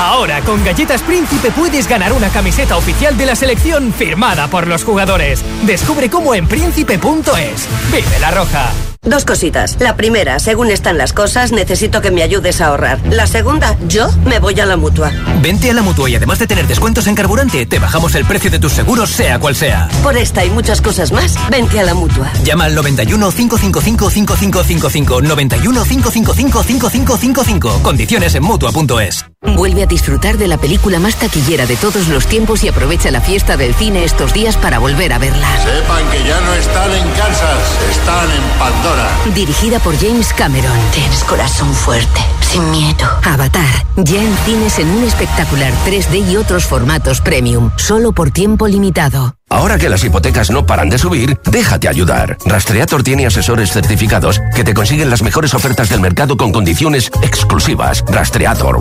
Ahora 0.00 0.40
con 0.40 0.64
Galletas 0.64 1.02
Príncipe 1.02 1.50
puedes 1.50 1.86
ganar 1.86 2.14
una 2.14 2.30
camiseta 2.30 2.78
oficial 2.78 3.18
de 3.18 3.26
la 3.26 3.36
selección 3.36 3.92
firmada 3.92 4.48
por 4.48 4.66
los 4.66 4.82
jugadores. 4.82 5.44
Descubre 5.66 6.08
cómo 6.08 6.34
en 6.34 6.48
príncipe.es. 6.48 7.68
Vive 7.92 8.18
la 8.18 8.30
roja. 8.30 8.89
Dos 9.02 9.24
cositas. 9.24 9.78
La 9.80 9.96
primera, 9.96 10.38
según 10.38 10.70
están 10.70 10.98
las 10.98 11.14
cosas, 11.14 11.52
necesito 11.52 12.02
que 12.02 12.10
me 12.10 12.22
ayudes 12.22 12.60
a 12.60 12.66
ahorrar. 12.66 13.00
La 13.08 13.26
segunda, 13.26 13.74
yo 13.88 14.10
me 14.26 14.38
voy 14.40 14.60
a 14.60 14.66
la 14.66 14.76
mutua. 14.76 15.10
Vente 15.40 15.70
a 15.70 15.74
la 15.74 15.80
mutua 15.80 16.10
y 16.10 16.16
además 16.16 16.38
de 16.38 16.46
tener 16.46 16.66
descuentos 16.66 17.06
en 17.06 17.14
carburante, 17.14 17.64
te 17.64 17.78
bajamos 17.78 18.14
el 18.14 18.26
precio 18.26 18.50
de 18.50 18.58
tus 18.58 18.74
seguros, 18.74 19.08
sea 19.08 19.38
cual 19.38 19.56
sea. 19.56 19.88
Por 20.02 20.18
esta 20.18 20.44
y 20.44 20.50
muchas 20.50 20.82
cosas 20.82 21.12
más, 21.12 21.34
vente 21.50 21.80
a 21.80 21.84
la 21.84 21.94
mutua. 21.94 22.30
Llama 22.44 22.66
al 22.66 22.74
91 22.74 23.30
555 23.30 24.10
5555. 24.10 25.22
91 25.22 25.82
555 25.82 26.62
5555. 26.62 27.82
Condiciones 27.82 28.34
en 28.34 28.42
mutua.es. 28.42 29.24
Vuelve 29.56 29.84
a 29.84 29.86
disfrutar 29.86 30.36
de 30.36 30.46
la 30.46 30.58
película 30.58 30.98
más 30.98 31.16
taquillera 31.16 31.64
de 31.64 31.76
todos 31.76 32.08
los 32.08 32.26
tiempos 32.26 32.62
y 32.64 32.68
aprovecha 32.68 33.10
la 33.10 33.22
fiesta 33.22 33.56
del 33.56 33.74
cine 33.74 34.04
estos 34.04 34.34
días 34.34 34.58
para 34.58 34.78
volver 34.78 35.14
a 35.14 35.18
verla. 35.18 35.48
Sepan 35.56 36.10
que 36.10 36.22
ya 36.28 36.38
no 36.42 36.52
están 36.52 36.92
en 36.92 37.08
Kansas, 37.12 37.78
están 37.90 38.30
en 38.30 38.58
Pandora. 38.58 38.89
Dirigida 39.34 39.78
por 39.78 39.96
James 39.98 40.32
Cameron. 40.32 40.76
Tienes 40.92 41.22
corazón 41.24 41.72
fuerte, 41.72 42.20
sin 42.40 42.70
miedo. 42.70 43.06
Avatar, 43.22 43.86
ya 43.96 44.22
en 44.22 44.36
cines 44.38 44.78
en 44.78 44.88
un 44.88 45.04
espectacular 45.04 45.72
3D 45.86 46.30
y 46.30 46.36
otros 46.36 46.64
formatos 46.64 47.20
premium, 47.20 47.70
solo 47.76 48.12
por 48.12 48.30
tiempo 48.30 48.66
limitado. 48.66 49.36
Ahora 49.48 49.78
que 49.78 49.88
las 49.88 50.02
hipotecas 50.02 50.50
no 50.50 50.66
paran 50.66 50.88
de 50.88 50.98
subir, 50.98 51.38
déjate 51.44 51.88
ayudar. 51.88 52.36
Rastreator 52.44 53.02
tiene 53.02 53.26
asesores 53.26 53.70
certificados 53.70 54.40
que 54.54 54.64
te 54.64 54.74
consiguen 54.74 55.10
las 55.10 55.22
mejores 55.22 55.54
ofertas 55.54 55.88
del 55.88 56.00
mercado 56.00 56.36
con 56.36 56.50
condiciones 56.50 57.10
exclusivas. 57.22 58.04
Rastreator. 58.08 58.78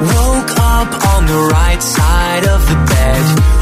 Woke 0.00 0.50
up 0.58 0.88
on 1.14 1.26
the 1.26 1.48
right 1.54 1.80
side 1.80 2.44
of 2.48 2.66
the 2.68 2.74
bed. 2.74 3.61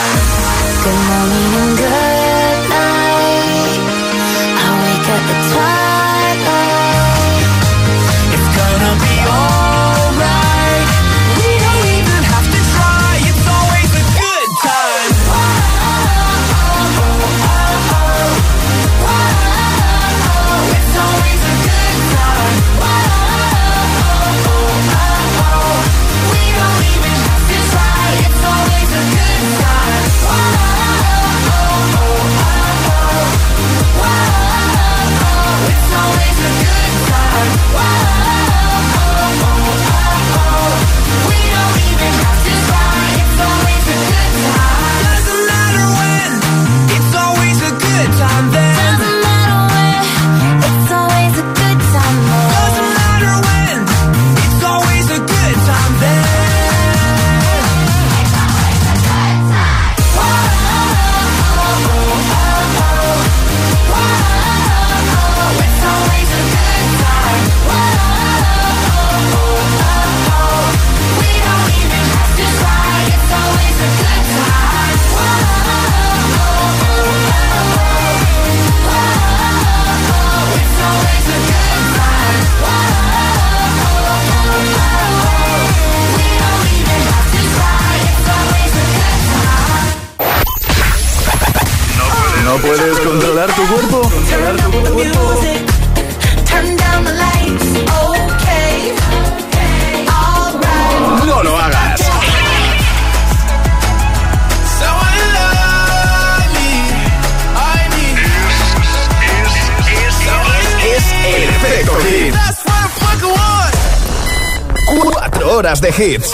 Horas 115.61 115.79
de 115.79 115.89
hits. 115.89 116.31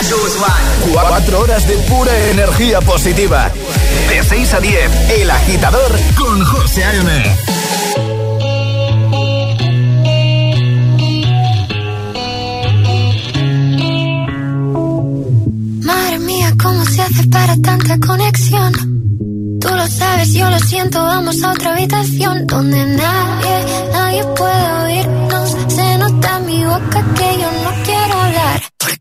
Cuatro 0.94 1.42
horas 1.42 1.68
de 1.68 1.74
pura 1.80 2.18
energía 2.30 2.80
positiva. 2.80 3.52
De 4.08 4.24
6 4.24 4.54
a 4.54 4.60
10, 4.62 5.10
El 5.20 5.30
Agitador 5.30 6.00
con 6.18 6.46
José 6.46 6.86
A.M. 6.86 7.36
Madre 15.84 16.20
mía, 16.20 16.54
¿cómo 16.62 16.86
se 16.86 17.02
hace 17.02 17.28
para 17.28 17.58
tanta 17.58 18.00
conexión? 18.00 18.72
Tú 19.60 19.68
lo 19.68 19.88
sabes, 19.88 20.32
yo 20.32 20.50
lo 20.50 20.60
siento, 20.60 21.04
vamos 21.04 21.44
a 21.44 21.52
otra 21.52 21.74
habitación 21.74 22.48
donde 22.48 22.86
nadie, 22.86 23.66
nadie 23.92 24.24
puede 24.38 24.72
oírnos. 24.86 25.58
Se 25.68 25.98
nota 25.98 26.38
en 26.38 26.46
mi 26.46 26.64
boca 26.64 27.06
que 27.14 27.40
yo 27.42 27.52
no 27.52 27.84
quiero 27.84 28.22
hablar. 28.22 28.67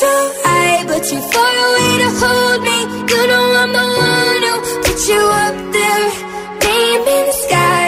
so 0.00 0.32
high, 0.44 0.84
but 0.86 1.02
too 1.02 1.22
far 1.32 1.54
away 1.66 1.92
to 2.02 2.10
hold 2.20 2.60
me. 2.62 2.78
You 3.10 3.22
know 3.30 3.46
I'm 3.62 3.70
the 3.78 3.86
one 4.06 4.42
who 4.46 4.54
put 4.84 4.98
you 5.10 5.22
up 5.44 5.56
there, 5.74 6.06
name 6.62 7.02
in 7.16 7.22
the 7.26 7.36
sky. 7.44 7.87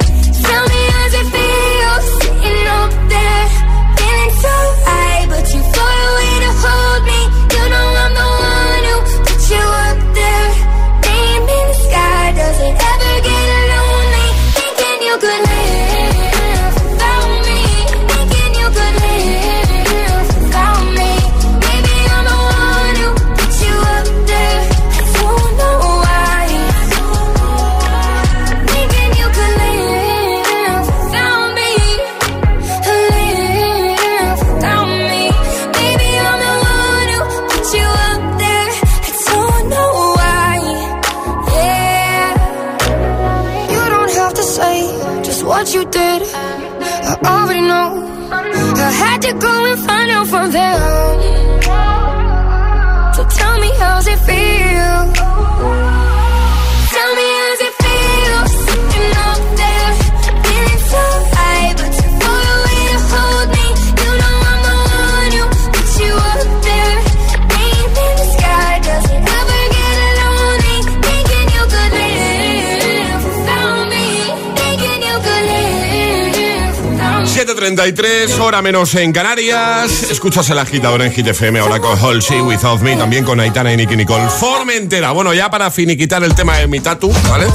7.33, 77.81 78.39
hora 78.39 78.61
menos 78.61 78.93
en 78.93 79.11
Canarias. 79.11 80.03
Escuchas 80.11 80.47
el 80.51 80.59
agitador 80.59 81.01
en 81.01 81.11
GTFM 81.11 81.59
ahora 81.59 81.79
con 81.79 81.97
Halsey 81.97 82.39
Without 82.39 82.79
Me, 82.81 82.95
también 82.95 83.25
con 83.25 83.39
Aitana 83.39 83.73
y 83.73 83.77
Nicky 83.77 83.95
Nicole. 83.95 84.29
Formentera. 84.29 85.11
Bueno, 85.11 85.33
ya 85.33 85.49
para 85.49 85.71
finiquitar 85.71 86.23
el 86.23 86.35
tema 86.35 86.57
de 86.57 86.67
mi 86.67 86.79
tatu, 86.79 87.11
¿vale? 87.27 87.47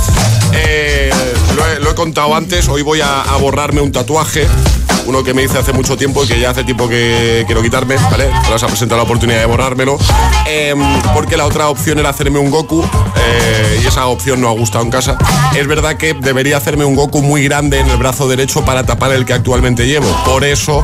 Eh, 0.52 1.12
lo, 1.80 1.90
he, 1.90 1.94
contado 1.94 2.34
antes, 2.34 2.68
hoy 2.68 2.82
voy 2.82 3.02
a 3.02 3.24
borrarme 3.40 3.80
un 3.80 3.92
tatuaje 3.92 4.48
uno 5.06 5.22
que 5.22 5.34
me 5.34 5.42
hice 5.42 5.58
hace 5.58 5.72
mucho 5.72 5.96
tiempo 5.96 6.24
y 6.24 6.26
que 6.26 6.40
ya 6.40 6.50
hace 6.50 6.64
tiempo 6.64 6.88
que 6.88 7.44
quiero 7.46 7.62
quitarme, 7.62 7.96
¿vale? 8.10 8.28
Ahora 8.44 8.58
se 8.58 8.64
ha 8.64 8.68
presentado 8.68 8.98
la 8.98 9.04
oportunidad 9.04 9.40
de 9.40 9.46
borrármelo, 9.46 9.98
em, 10.46 10.80
porque 11.14 11.36
la 11.36 11.46
otra 11.46 11.68
opción 11.68 11.98
era 11.98 12.10
hacerme 12.10 12.38
un 12.38 12.50
Goku 12.50 12.82
eh, 12.82 13.80
y 13.82 13.86
esa 13.86 14.06
opción 14.06 14.40
no 14.40 14.48
ha 14.48 14.52
gustado 14.52 14.84
en 14.84 14.90
casa. 14.90 15.16
Es 15.56 15.66
verdad 15.66 15.96
que 15.96 16.14
debería 16.14 16.56
hacerme 16.56 16.84
un 16.84 16.96
Goku 16.96 17.22
muy 17.22 17.44
grande 17.44 17.80
en 17.80 17.88
el 17.88 17.96
brazo 17.96 18.28
derecho 18.28 18.64
para 18.64 18.84
tapar 18.84 19.12
el 19.12 19.24
que 19.24 19.32
actualmente 19.32 19.86
llevo. 19.86 20.06
Por 20.24 20.44
eso 20.44 20.82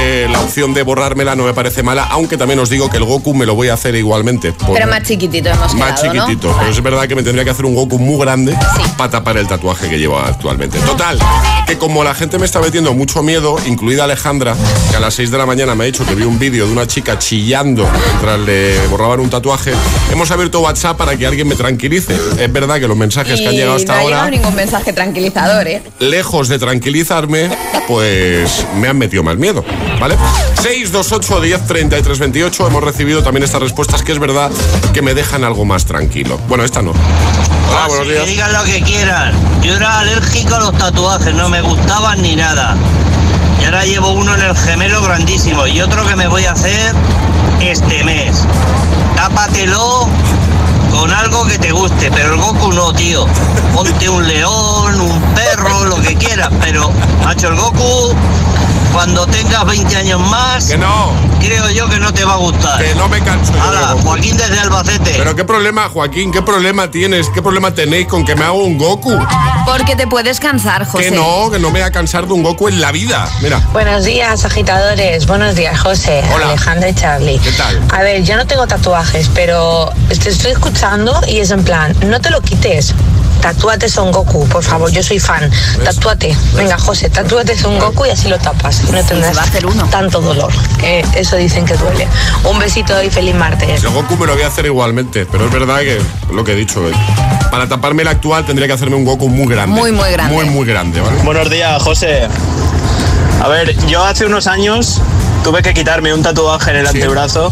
eh, 0.00 0.28
la 0.30 0.40
opción 0.40 0.72
de 0.72 0.82
borrármela 0.82 1.34
no 1.34 1.44
me 1.44 1.54
parece 1.54 1.82
mala, 1.82 2.04
aunque 2.04 2.36
también 2.36 2.60
os 2.60 2.70
digo 2.70 2.88
que 2.88 2.98
el 2.98 3.04
Goku 3.04 3.34
me 3.34 3.46
lo 3.46 3.54
voy 3.54 3.68
a 3.68 3.74
hacer 3.74 3.94
igualmente. 3.94 4.54
Pero 4.72 4.86
más 4.86 5.02
chiquitito 5.02 5.50
hemos 5.50 5.74
Más 5.74 6.00
chiquitito, 6.00 6.54
pero 6.58 6.70
es 6.70 6.82
verdad 6.82 7.08
que 7.08 7.14
me 7.14 7.22
tendría 7.22 7.44
que 7.44 7.50
hacer 7.50 7.64
un 7.64 7.74
Goku 7.74 7.98
muy 7.98 8.18
grande 8.18 8.56
para 8.96 9.10
tapar 9.10 9.36
el 9.38 9.46
tatuaje 9.46 9.88
que 9.88 9.98
llevo 9.98 10.18
actualmente. 10.18 10.78
Total, 10.80 11.18
que 11.66 11.78
como 11.78 12.04
la 12.04 12.14
gente 12.14 12.38
me 12.38 12.46
está 12.46 12.60
metiendo 12.60 12.94
mucho 12.94 13.22
miedo, 13.22 13.39
incluida 13.66 14.04
Alejandra, 14.04 14.54
que 14.90 14.96
a 14.96 15.00
las 15.00 15.14
6 15.14 15.30
de 15.30 15.38
la 15.38 15.46
mañana 15.46 15.74
me 15.74 15.84
ha 15.84 15.86
dicho 15.86 16.04
que 16.04 16.14
vi 16.14 16.24
un 16.24 16.38
vídeo 16.38 16.66
de 16.66 16.72
una 16.72 16.86
chica 16.86 17.18
chillando 17.18 17.88
mientras 18.06 18.38
le 18.40 18.86
borraban 18.88 19.20
un 19.20 19.30
tatuaje. 19.30 19.72
Hemos 20.10 20.30
abierto 20.30 20.60
WhatsApp 20.60 20.96
para 20.96 21.16
que 21.16 21.26
alguien 21.26 21.48
me 21.48 21.54
tranquilice. 21.54 22.14
Es 22.38 22.52
verdad 22.52 22.78
que 22.78 22.86
los 22.86 22.96
mensajes 22.96 23.40
que 23.40 23.48
han 23.48 23.54
llegado 23.54 23.76
hasta 23.76 23.98
ahora. 23.98 24.24
No 24.24 24.30
ningún 24.30 24.54
mensaje 24.54 24.92
tranquilizador, 24.92 25.66
¿eh? 25.66 25.82
Lejos 25.98 26.48
de 26.48 26.58
tranquilizarme, 26.58 27.48
pues 27.88 28.66
me 28.76 28.88
han 28.88 28.98
metido 28.98 29.22
más 29.22 29.36
miedo, 29.36 29.64
¿vale? 29.98 30.16
628 30.60 31.40
10 31.40 31.66
33 31.66 32.18
28. 32.18 32.66
Hemos 32.66 32.84
recibido 32.84 33.22
también 33.22 33.44
estas 33.44 33.62
respuestas 33.62 34.02
que 34.02 34.12
es 34.12 34.18
verdad 34.18 34.50
que 34.92 35.00
me 35.00 35.14
dejan 35.14 35.44
algo 35.44 35.64
más 35.64 35.86
tranquilo. 35.86 36.38
Bueno, 36.48 36.64
esta 36.64 36.82
no. 36.82 36.92
Hola, 37.70 37.86
buenos 37.88 38.08
días. 38.08 38.26
digan 38.26 38.52
lo 38.52 38.64
que 38.64 38.82
quieran. 38.82 39.32
Yo 39.62 39.76
era 39.76 40.00
alérgico 40.00 40.56
a 40.56 40.60
los 40.60 40.76
tatuajes, 40.76 41.34
no 41.34 41.48
me 41.48 41.62
gustaban 41.62 42.20
ni 42.20 42.36
nada. 42.36 42.76
Y 43.60 43.64
ahora 43.64 43.84
llevo 43.84 44.10
uno 44.12 44.34
en 44.34 44.42
el 44.42 44.56
gemelo 44.56 45.02
grandísimo 45.02 45.66
y 45.66 45.80
otro 45.80 46.06
que 46.06 46.16
me 46.16 46.26
voy 46.26 46.44
a 46.46 46.52
hacer 46.52 46.94
este 47.60 48.02
mes. 48.04 48.44
Tápatelo 49.16 50.08
con 50.90 51.12
algo 51.12 51.44
que 51.46 51.58
te 51.58 51.70
guste, 51.70 52.10
pero 52.10 52.34
el 52.34 52.40
Goku 52.40 52.72
no, 52.72 52.92
tío. 52.92 53.26
Ponte 53.74 54.08
un 54.08 54.26
león, 54.26 55.00
un 55.00 55.20
perro, 55.34 55.84
lo 55.84 55.96
que 56.00 56.16
quieras, 56.16 56.50
pero, 56.60 56.90
macho, 57.24 57.48
el 57.48 57.56
Goku 57.56 58.14
cuando 58.92 59.26
tengas 59.26 59.64
20 59.64 59.96
años 59.96 60.20
más, 60.20 60.66
que 60.66 60.78
no. 60.78 61.12
creo 61.40 61.70
yo 61.70 61.88
que 61.88 61.98
no 61.98 62.12
te 62.12 62.24
va 62.24 62.34
a 62.34 62.36
gustar. 62.36 62.82
Que 62.82 62.94
no 62.94 63.08
me 63.08 63.20
canso. 63.20 63.52
Hola, 63.52 63.96
Joaquín 64.02 64.36
desde 64.36 64.58
Albacete. 64.58 65.14
Pero 65.16 65.36
qué 65.36 65.44
problema, 65.44 65.88
Joaquín, 65.88 66.32
qué 66.32 66.42
problema 66.42 66.90
tienes, 66.90 67.28
qué 67.30 67.42
problema 67.42 67.72
tenéis 67.72 68.06
con 68.08 68.24
que 68.24 68.34
me 68.34 68.44
hago 68.44 68.64
un 68.64 68.78
Goku. 68.78 69.16
Porque 69.66 69.96
te 69.96 70.06
puedes 70.06 70.40
cansar, 70.40 70.86
José. 70.86 71.10
Que 71.10 71.10
no, 71.16 71.50
que 71.50 71.58
no 71.58 71.68
me 71.70 71.80
voy 71.80 71.88
a 71.88 71.92
cansar 71.92 72.26
de 72.26 72.32
un 72.32 72.42
Goku 72.42 72.68
en 72.68 72.80
la 72.80 72.92
vida. 72.92 73.28
Mira. 73.42 73.60
Buenos 73.72 74.04
días, 74.04 74.44
agitadores. 74.44 75.26
Buenos 75.26 75.54
días, 75.54 75.78
José. 75.78 76.22
Hola. 76.34 76.48
Alejandra 76.48 76.88
y 76.88 76.94
Charlie. 76.94 77.38
¿Qué 77.38 77.52
tal? 77.52 77.80
A 77.92 78.02
ver, 78.02 78.22
yo 78.24 78.36
no 78.36 78.46
tengo 78.46 78.66
tatuajes, 78.66 79.30
pero 79.34 79.92
te 80.08 80.28
estoy 80.28 80.52
escuchando 80.52 81.20
y 81.28 81.38
es 81.38 81.50
en 81.50 81.64
plan, 81.64 81.94
no 82.06 82.20
te 82.20 82.30
lo 82.30 82.40
quites 82.40 82.94
tatúate 83.40 83.88
Son 83.88 84.12
Goku, 84.12 84.46
por 84.48 84.62
favor, 84.62 84.90
yo 84.90 85.02
soy 85.02 85.18
fan. 85.18 85.50
Tatúate. 85.84 86.36
Venga, 86.54 86.78
José, 86.78 87.10
tatúate 87.10 87.56
Son 87.56 87.78
Goku 87.78 88.06
y 88.06 88.10
así 88.10 88.28
lo 88.28 88.38
tapas. 88.38 88.82
Y 88.88 88.92
no 88.92 89.02
tendrás 89.04 89.36
va 89.36 89.42
a 89.42 89.44
hacer 89.44 89.66
uno. 89.66 89.86
tanto 89.90 90.20
dolor. 90.20 90.52
Que 90.78 91.04
eso 91.16 91.36
dicen 91.36 91.64
que 91.64 91.74
duele. 91.74 92.06
Un 92.44 92.58
besito 92.58 93.02
y 93.02 93.10
feliz 93.10 93.34
martes. 93.34 93.82
El 93.82 93.90
Goku 93.90 94.16
me 94.16 94.26
lo 94.26 94.34
voy 94.34 94.42
a 94.42 94.48
hacer 94.48 94.66
igualmente, 94.66 95.26
pero 95.26 95.46
es 95.46 95.52
verdad 95.52 95.80
que 95.80 96.00
lo 96.32 96.44
que 96.44 96.52
he 96.52 96.56
dicho, 96.56 96.88
eh, 96.88 96.92
para 97.50 97.68
taparme 97.68 98.02
el 98.02 98.08
actual 98.08 98.44
tendría 98.44 98.66
que 98.66 98.74
hacerme 98.74 98.96
un 98.96 99.04
Goku 99.04 99.28
muy 99.28 99.52
grande. 99.52 99.74
Muy, 99.74 99.92
muy 99.92 100.10
grande. 100.10 100.34
Muy, 100.34 100.44
muy 100.46 100.66
grande, 100.66 101.00
¿vale? 101.00 101.22
Buenos 101.22 101.50
días, 101.50 101.82
José. 101.82 102.28
A 103.42 103.48
ver, 103.48 103.74
yo 103.86 104.04
hace 104.04 104.26
unos 104.26 104.46
años 104.46 105.00
tuve 105.42 105.62
que 105.62 105.72
quitarme 105.72 106.12
un 106.12 106.22
tatuaje 106.22 106.70
en 106.70 106.76
el 106.76 106.86
antebrazo 106.86 107.50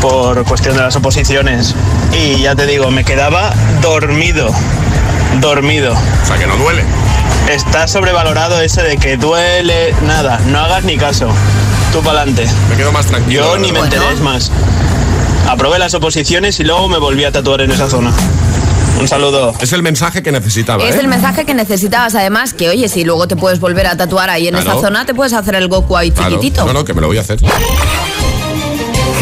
por 0.00 0.42
cuestión 0.44 0.76
de 0.76 0.82
las 0.82 0.96
oposiciones. 0.96 1.74
Y 2.12 2.42
ya 2.42 2.54
te 2.54 2.66
digo, 2.66 2.90
me 2.90 3.04
quedaba 3.04 3.52
dormido 3.82 4.52
dormido. 5.42 5.92
O 5.92 6.26
sea 6.26 6.38
que 6.38 6.46
no 6.46 6.56
duele. 6.56 6.84
Está 7.50 7.86
sobrevalorado 7.86 8.60
ese 8.60 8.82
de 8.82 8.96
que 8.96 9.18
duele, 9.18 9.94
nada, 10.06 10.40
no 10.46 10.58
hagas 10.58 10.84
ni 10.84 10.96
caso. 10.96 11.28
Tú 11.92 12.00
para 12.00 12.22
adelante. 12.22 12.46
Me 12.70 12.76
quedo 12.76 12.92
más 12.92 13.06
tranquilo. 13.06 13.42
Yo 13.42 13.58
ni 13.58 13.72
me 13.72 13.80
enteré 13.80 14.14
más. 14.22 14.50
Aprobé 15.46 15.78
las 15.78 15.92
oposiciones 15.92 16.58
y 16.60 16.64
luego 16.64 16.88
me 16.88 16.98
volví 16.98 17.24
a 17.24 17.32
tatuar 17.32 17.60
en 17.60 17.72
esa 17.72 17.90
zona. 17.90 18.12
Un 18.98 19.08
saludo. 19.08 19.52
Es 19.60 19.72
el 19.72 19.82
mensaje 19.82 20.22
que 20.22 20.30
necesitaba. 20.32 20.84
Es 20.84 20.94
¿eh? 20.94 21.00
el 21.00 21.08
mensaje 21.08 21.44
que 21.44 21.54
necesitabas. 21.54 22.14
Además, 22.14 22.54
que 22.54 22.68
oye, 22.70 22.88
si 22.88 23.04
luego 23.04 23.26
te 23.26 23.36
puedes 23.36 23.58
volver 23.58 23.88
a 23.88 23.96
tatuar 23.96 24.30
ahí 24.30 24.48
en 24.48 24.54
esa 24.54 24.80
zona, 24.80 25.04
te 25.04 25.12
puedes 25.12 25.32
hacer 25.32 25.56
el 25.56 25.68
Goku 25.68 25.96
ahí 25.96 26.12
chiquitito. 26.12 26.64
No, 26.64 26.72
no, 26.72 26.84
que 26.84 26.94
me 26.94 27.00
lo 27.00 27.08
voy 27.08 27.18
a 27.18 27.22
hacer. 27.22 27.40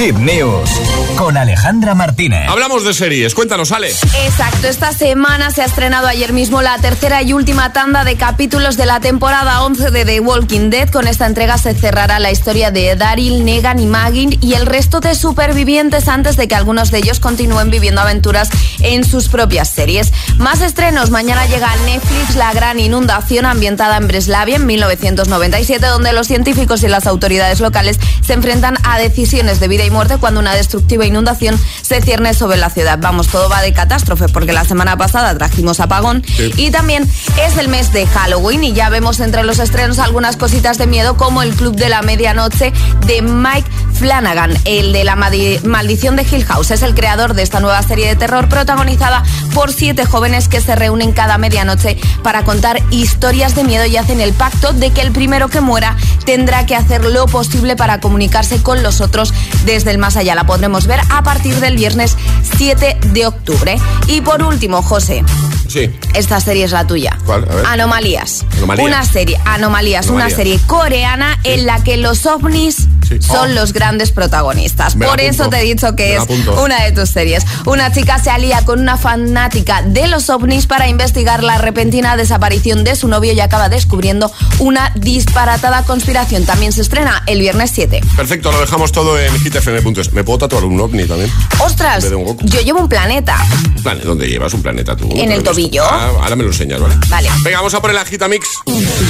Hit 0.01 0.16
News 0.16 0.70
con 1.18 1.36
Alejandra 1.36 1.94
Martínez. 1.94 2.48
Hablamos 2.48 2.84
de 2.84 2.94
series, 2.94 3.34
cuéntanos, 3.34 3.70
Ale. 3.70 3.90
Exacto, 4.24 4.66
esta 4.66 4.94
semana 4.94 5.51
se 5.51 5.61
ha 5.61 5.66
estrenado 5.66 6.07
ayer 6.07 6.32
mismo 6.32 6.62
la 6.62 6.78
tercera 6.78 7.22
y 7.22 7.34
última 7.34 7.74
tanda 7.74 8.05
de 8.05 8.16
capítulos 8.16 8.78
de 8.78 8.86
la 8.86 9.01
temporada 9.01 9.62
11 9.62 9.90
de 9.90 10.07
The 10.07 10.20
Walking 10.20 10.70
Dead. 10.70 10.88
Con 10.88 11.07
esta 11.07 11.26
entrega 11.26 11.59
se 11.59 11.74
cerrará 11.74 12.18
la 12.18 12.30
historia 12.30 12.70
de 12.70 12.96
Daryl, 12.96 13.44
Negan 13.44 13.78
y 13.78 13.84
Maggie 13.84 14.38
y 14.40 14.55
el 14.55 14.64
resto 14.64 15.01
de 15.01 15.14
supervivientes 15.14 16.09
antes 16.09 16.38
de 16.38 16.48
que 16.48 16.55
algunos 16.55 16.90
de 16.90 16.98
ellos 16.98 17.20
continúen 17.20 17.70
viviendo 17.70 18.01
aventuras 18.01 18.48
en 18.80 19.05
sus 19.05 19.28
propias 19.28 19.68
series. 19.68 20.14
Más 20.38 20.62
estrenos, 20.62 21.11
mañana 21.11 21.44
llega 21.44 21.70
a 21.70 21.76
Netflix 21.76 22.36
La 22.36 22.55
Gran 22.55 22.80
Inundación 22.80 23.44
ambientada 23.44 23.98
en 23.98 24.09
Breslavia 24.09 24.57
en 24.57 24.64
1997, 24.64 25.84
donde 25.84 26.14
los 26.14 26.26
científicos 26.26 26.82
y 26.82 26.88
las 26.88 27.07
autoridades 27.07 27.61
locales 27.61 28.01
se 28.22 28.32
enfrentan 28.32 28.78
a 28.84 28.98
decisiones 28.98 29.61
de 29.61 29.68
vida 29.68 29.84
y 29.84 29.89
muerte 29.91 30.16
cuando 30.18 30.41
una 30.41 30.55
destructiva 30.55 31.05
inundación 31.05 31.59
se 31.82 32.01
cierne 32.01 32.34
sobre 32.34 32.57
la 32.57 32.70
ciudad. 32.70 32.99
Vamos, 33.01 33.28
todo 33.28 33.49
va 33.49 33.62
de 33.62 33.72
catástrofe 33.72 34.28
porque 34.28 34.53
la 34.53 34.64
semana 34.64 34.97
pasada 34.97 35.36
trajimos 35.36 35.80
apagón 35.80 36.24
y 36.57 36.70
también 36.70 37.09
es 37.45 37.57
el 37.59 37.68
mes 37.68 37.93
de 37.93 38.07
Halloween 38.07 38.64
y 38.64 38.72
ya 38.72 38.88
vemos 38.88 39.20
entre 39.20 39.45
los 39.45 39.59
estrenos 39.59 39.99
algunas 39.99 40.36
cositas 40.36 40.78
de 40.78 40.86
miedo 40.86 41.16
como 41.16 41.43
el 41.43 41.55
Club 41.55 41.76
de 41.76 41.88
la 41.88 42.03
Medianoche 42.03 42.72
de 43.07 43.22
Mike 43.22 43.68
Flanagan, 44.01 44.57
el 44.64 44.94
de 44.94 45.05
la 45.05 45.14
maldición 45.14 46.16
de 46.16 46.22
Hill 46.22 46.46
House. 46.46 46.70
Es 46.70 46.80
el 46.80 46.94
creador 46.94 47.34
de 47.34 47.42
esta 47.42 47.61
nueva 47.61 47.82
serie 47.82 48.09
de 48.09 48.16
terror 48.16 48.48
protagonizada 48.48 49.22
por 49.53 49.74
siete 49.74 50.07
jóvenes 50.07 50.48
que 50.48 50.62
se 50.62 50.74
reúnen 50.74 51.12
cada 51.12 51.36
medianoche 51.36 51.98
para 52.22 52.42
contar 52.42 52.82
historias 52.90 53.55
de 53.55 53.62
miedo 53.62 53.84
y 53.84 53.98
hacen 53.98 54.22
el 54.22 54.32
pacto 54.32 54.72
de 54.72 54.90
que 54.90 55.03
el 55.03 55.12
primero 55.12 55.48
que 55.48 55.61
muera 55.61 55.98
tendrá 56.24 56.64
que 56.64 56.76
hacer 56.76 57.05
lo 57.05 57.26
posible 57.26 57.76
para 57.76 58.01
comunicarse 58.01 58.62
con 58.62 58.82
los 58.82 59.03
otros 59.03 59.34
desde 59.66 59.90
el 59.90 59.98
más 59.98 60.16
allá. 60.16 60.34
La 60.34 60.44
podremos 60.44 60.86
ver 60.86 61.01
a 61.11 61.22
partir 61.22 61.57
del 61.57 61.76
viernes 61.76 62.16
7 62.57 63.01
de 63.12 63.26
octubre. 63.26 63.76
Y 64.07 64.22
por 64.22 64.42
último, 64.42 64.80
José. 64.82 65.22
Sí. 65.68 65.94
Esta 66.14 66.40
serie 66.40 66.64
es 66.64 66.72
la 66.72 66.86
tuya. 66.86 67.18
¿Cuál? 67.26 67.46
Anomalías. 67.66 68.46
Una 68.78 69.05
serie, 69.05 69.38
Anomalías, 69.44 70.09
una 70.09 70.30
serie 70.30 70.59
coreana 70.66 71.38
en 71.44 71.66
la 71.66 71.84
que 71.84 71.98
los 71.98 72.24
ovnis 72.24 72.88
son 73.20 73.50
oh. 73.50 73.54
los 73.54 73.72
grandes 73.72 74.12
protagonistas. 74.12 74.94
Por 74.96 75.20
eso 75.20 75.48
te 75.48 75.61
he 75.61 75.64
dicho 75.64 75.96
que 75.96 76.16
es 76.16 76.22
una 76.62 76.84
de 76.84 76.92
tus 76.92 77.11
series. 77.11 77.44
Una 77.66 77.92
chica 77.92 78.18
se 78.18 78.30
alía 78.30 78.64
con 78.64 78.80
una 78.80 78.96
fanática 78.96 79.82
de 79.82 80.06
los 80.06 80.30
ovnis 80.30 80.66
para 80.66 80.88
investigar 80.88 81.42
la 81.42 81.58
repentina 81.58 82.16
desaparición 82.16 82.84
de 82.84 82.96
su 82.96 83.08
novio 83.08 83.32
y 83.32 83.40
acaba 83.40 83.68
descubriendo 83.68 84.30
una 84.58 84.92
disparatada 84.96 85.82
conspiración. 85.82 86.44
También 86.44 86.72
se 86.72 86.82
estrena 86.82 87.22
el 87.26 87.40
viernes 87.40 87.70
7. 87.74 88.00
Perfecto, 88.16 88.52
lo 88.52 88.61
dejamos 88.61 88.92
todo 88.92 89.18
en 89.18 89.34
hitfm.es. 89.38 90.12
¿Me 90.12 90.24
puedo 90.24 90.38
tatuar 90.38 90.64
un 90.64 90.80
ovni 90.80 91.06
también? 91.06 91.30
¡Ostras! 91.58 92.11
Yo 92.11 92.61
llevo 92.61 92.80
un 92.80 92.88
planeta. 92.88 93.36
¿Un 93.84 94.00
¿Dónde 94.04 94.28
llevas 94.28 94.52
un 94.54 94.62
planeta 94.62 94.96
tú? 94.96 95.08
En 95.14 95.32
el 95.32 95.42
tobillo. 95.42 95.84
Ah, 95.84 96.11
ahora 96.22 96.36
me 96.36 96.42
lo 96.42 96.50
enseñas, 96.50 96.80
¿vale? 96.80 96.94
Vale. 97.08 97.28
Venga, 97.42 97.58
vamos 97.58 97.74
a 97.74 97.80
por 97.80 97.90
el 97.90 97.98
agitamix. 97.98 98.46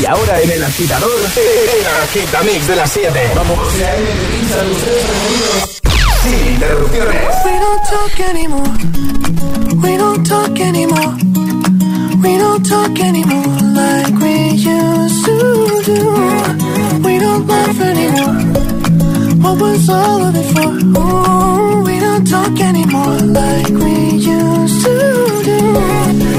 Y 0.01 0.07
ahora 0.07 0.41
en 0.41 0.51
el 0.51 0.65
agitador, 0.65 1.11
el 1.11 1.87
agitamix 2.05 2.67
de 2.67 2.77
las 2.77 2.91
7. 2.91 3.31
Vamos. 3.35 3.59
We 3.91 3.97
don't 7.59 7.83
talk 7.87 8.21
anymore. 8.21 8.73
We 9.83 9.97
don't 9.97 10.25
talk 10.25 10.61
anymore. 10.61 11.15
We 12.23 12.39
don't 12.39 12.65
talk 12.65 13.01
anymore 13.01 13.57
like 13.75 14.15
we 14.23 14.51
used 14.51 15.25
to 15.25 15.37
do. 15.87 16.01
We 17.03 17.19
don't 17.19 17.49
laugh 17.49 17.81
anymore. 17.81 18.37
What 19.43 19.61
was 19.61 19.89
all 19.89 20.23
of 20.23 20.37
it 20.37 20.47
for? 20.55 20.71
Ooh, 20.71 21.83
we 21.83 21.99
don't 21.99 22.25
talk 22.25 22.61
anymore 22.61 23.19
like 23.41 23.71
we 23.71 24.11
used 24.19 24.85
to 24.85 25.43
do. 25.43 25.59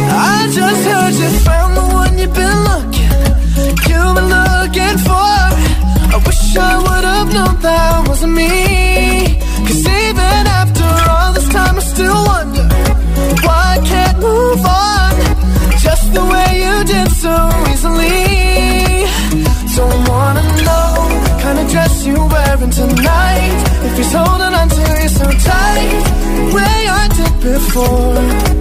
I 0.10 0.50
just 0.54 0.86
heard 0.88 1.14
you 1.16 1.30
found 1.40 1.76
the 1.76 1.82
one 1.82 2.18
you've 2.18 2.34
been 2.34 2.64
looking. 2.70 3.12
You've 3.90 4.16
been 4.16 4.30
looking 4.30 4.98
for 5.00 5.41
wish 6.52 6.58
I 6.58 6.78
would've 6.78 7.34
known 7.34 7.60
that 7.62 8.08
wasn't 8.08 8.34
me. 8.34 9.40
Cause 9.68 9.86
even 9.86 10.44
after 10.60 10.90
all 11.10 11.34
this 11.34 11.48
time, 11.50 11.78
I 11.78 11.82
still 11.82 12.22
wonder 12.26 12.68
why 13.46 13.78
I 13.78 13.80
can't 13.86 14.18
move 14.20 14.66
on 14.66 15.14
just 15.80 16.14
the 16.14 16.24
way 16.32 16.50
you 16.64 16.76
did 16.84 17.10
so 17.24 17.36
easily. 17.72 19.08
Don't 19.76 20.02
wanna 20.10 20.44
know 20.68 20.92
the 21.26 21.34
kind 21.44 21.60
of 21.60 21.70
dress 21.72 22.06
you're 22.06 22.28
wearing 22.28 22.72
tonight. 22.72 23.60
If 23.88 23.98
he's 23.98 24.14
holding 24.14 24.54
on 24.62 24.68
to 24.70 24.84
you 25.02 25.10
so 25.10 25.28
tight, 25.48 26.04
the 26.38 26.46
way 26.56 26.78
I 27.00 27.08
did 27.18 27.34
before 27.42 28.61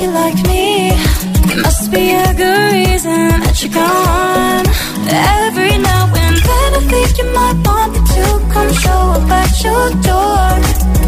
you 0.00 0.10
like 0.10 0.40
me. 0.48 0.90
There 1.48 1.62
must 1.62 1.90
be 1.92 2.04
a 2.10 2.32
good 2.34 2.72
reason 2.72 3.40
that 3.44 3.56
you're 3.60 3.74
gone. 3.84 4.66
Every 5.44 5.74
now 5.90 6.04
and 6.24 6.36
then 6.48 6.68
I 6.78 6.82
think 6.92 7.10
you 7.18 7.26
might 7.38 7.58
want 7.66 7.90
me 7.94 8.00
to 8.16 8.24
come 8.54 8.70
show 8.84 9.02
up 9.18 9.30
at 9.40 9.52
your 9.66 9.86
door. 10.08 10.46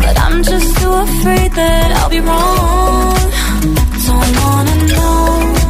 But 0.04 0.16
I'm 0.24 0.42
just 0.42 0.68
too 0.78 0.92
afraid 1.06 1.50
that 1.52 1.88
I'll 1.98 2.10
be 2.10 2.20
wrong. 2.20 3.22
Don't 4.08 4.32
wanna 4.44 4.76
know 4.92 5.20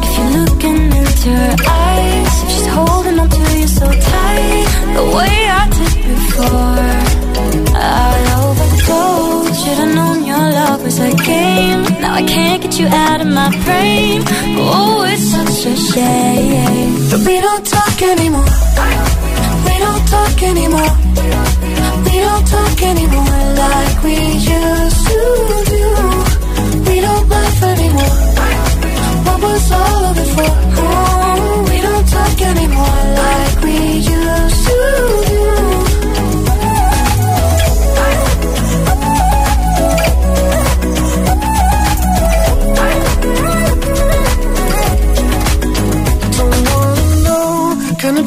if 0.04 0.10
you're 0.16 0.34
looking 0.42 0.80
into 1.00 1.30
her 1.42 1.56
eyes. 1.68 2.34
If 2.44 2.50
she's 2.52 2.68
holding 2.76 3.18
on 3.22 3.28
to 3.28 3.42
you 3.60 3.68
so 3.68 3.86
tight, 3.86 4.66
the 4.96 5.04
way 5.16 5.41
I 12.14 12.22
can't 12.24 12.60
get 12.62 12.78
you 12.78 12.86
out 12.88 13.20
of 13.22 13.26
my 13.26 13.48
brain. 13.64 14.22
Oh, 14.58 15.02
it's 15.08 15.22
such 15.34 15.64
a 15.72 15.74
shame. 15.92 16.92
But 17.10 17.20
we 17.26 17.40
don't 17.40 17.66
talk 17.66 18.02
anymore. 18.02 18.50
We 19.66 19.74
don't 19.84 20.04
talk 20.14 20.42
anymore. 20.42 20.92
We 22.06 22.14
don't 22.26 22.46
talk 22.56 22.82
anymore 22.92 23.40
like 23.64 23.96
we 24.04 24.16
used 24.54 25.02
to 25.08 25.20
do. 25.72 25.86
We 26.88 26.96
don't 27.00 27.26
laugh 27.30 27.62
anymore. 27.72 28.16
What 29.26 29.38
was 29.46 29.72
all 29.72 30.04
of 30.10 30.18
it 30.22 30.30
for? 30.36 30.52
Oh, 30.84 31.11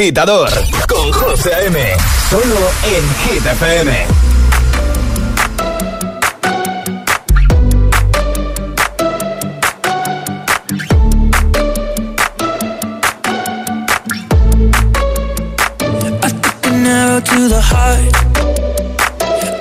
agitador 0.00 0.50
con 1.12 1.30
José 1.30 1.54
A.M. 1.54 1.96
Solo 2.28 2.70
en 2.84 3.14
Hit 3.24 3.46
FM. 3.46 4.06
to 17.22 17.48
the 17.48 17.60
heart. 17.60 18.14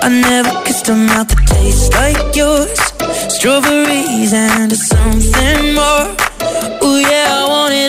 I 0.02 0.08
never 0.08 0.50
kissed 0.64 0.88
a 0.88 0.96
mouth 0.96 1.28
that 1.28 1.46
tastes 1.46 1.94
like 1.94 2.34
yours. 2.34 2.80
Strawberries 3.36 4.32
and 4.32 4.72
something 4.72 5.76
more. 5.76 6.08
Ooh 6.84 7.00
yeah, 7.00 7.36
I 7.36 7.48
want 7.50 7.74
it 7.74 7.89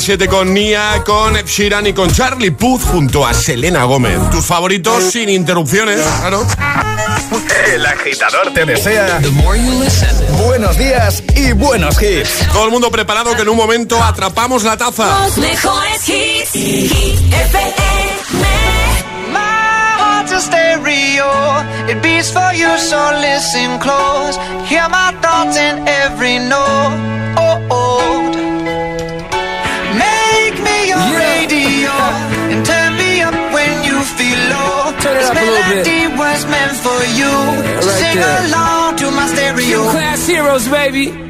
las 0.00 0.06
7 0.06 0.28
con 0.28 0.54
Nia, 0.54 1.02
con 1.04 1.36
Ed 1.36 1.44
Sheeran 1.44 1.86
y 1.86 1.92
con 1.92 2.10
Charlie 2.10 2.52
Puth 2.52 2.80
junto 2.84 3.26
a 3.26 3.34
Selena 3.34 3.84
Gómez. 3.84 4.18
Tus 4.30 4.46
favoritos 4.46 5.04
sin 5.04 5.28
interrupciones, 5.28 6.00
claro. 6.00 6.46
El 7.66 7.84
agitador 7.84 8.50
te 8.54 8.64
desea 8.64 9.20
buenos 10.42 10.78
días 10.78 11.22
y 11.36 11.52
buenos 11.52 12.00
hits. 12.02 12.30
Todo 12.50 12.64
el 12.64 12.70
mundo 12.70 12.90
preparado 12.90 13.36
que 13.36 13.42
en 13.42 13.50
un 13.50 13.58
momento 13.58 14.02
atrapamos 14.02 14.64
la 14.64 14.78
taza. 14.78 15.26
Los 15.26 15.36
mejores 15.36 16.08
hits. 16.08 16.54
It 21.90 22.00
beats 22.02 22.30
for 22.30 22.52
you, 22.54 22.78
so 22.78 23.10
listen 23.20 23.78
close. 23.80 24.36
Hear 24.66 24.88
my 24.88 25.12
thoughts 25.20 25.56
in 25.56 25.88
every 25.88 26.38
note. 26.38 27.20
up 35.30 35.36
a 35.36 35.46
little 35.46 35.84
bit. 35.84 36.18
was 36.18 36.44
meant 36.46 36.76
for 36.84 37.00
you. 37.18 37.30
Yeah, 37.30 37.74
right 37.74 37.84
Sing 37.84 38.16
there. 38.16 38.46
along 38.46 38.96
to 38.96 39.10
my 39.10 39.26
stereo. 39.28 39.90
Class 39.90 40.26
heroes, 40.26 40.68
baby. 40.68 41.29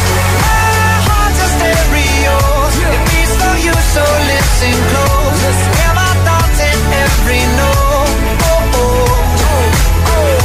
so 3.93 4.03
listen 4.31 4.75
close. 4.91 5.59
Hear 5.77 5.93
my 5.97 6.13
thoughts 6.25 6.59
in 6.69 6.79
every 7.05 7.43
note. 7.59 8.19
Oh, 8.49 8.79
oh, 8.81 9.41
oh. 9.49 10.13
oh. 10.13 10.37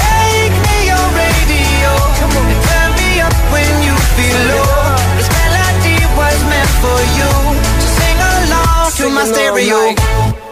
Make 0.00 0.54
me 0.66 0.76
your 0.90 1.06
radio. 1.22 1.92
And 2.22 2.60
turn 2.68 2.90
me 3.00 3.10
up 3.20 3.36
when 3.54 3.72
you 3.86 3.94
feel 4.16 4.40
low. 4.52 4.96
This 5.18 5.28
melody 5.38 5.98
was 6.16 6.38
meant 6.50 6.72
for 6.82 6.98
you. 7.18 7.32
So 7.82 7.88
sing 8.00 8.18
along 8.18 8.86
to 8.98 9.04
my 9.10 9.24
stereo. 9.24 9.80
Oh, 9.98 10.51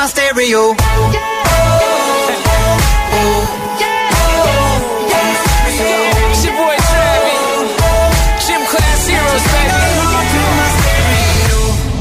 My 0.00 0.06
stereo. 0.08 0.74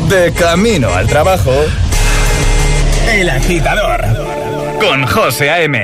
De 0.08 0.34
camino 0.34 0.94
al 0.94 1.08
trabajo. 1.08 1.52
El 3.12 3.30
agitador. 3.30 4.02
Con 4.80 5.06
José 5.06 5.50
A.M. 5.50 5.84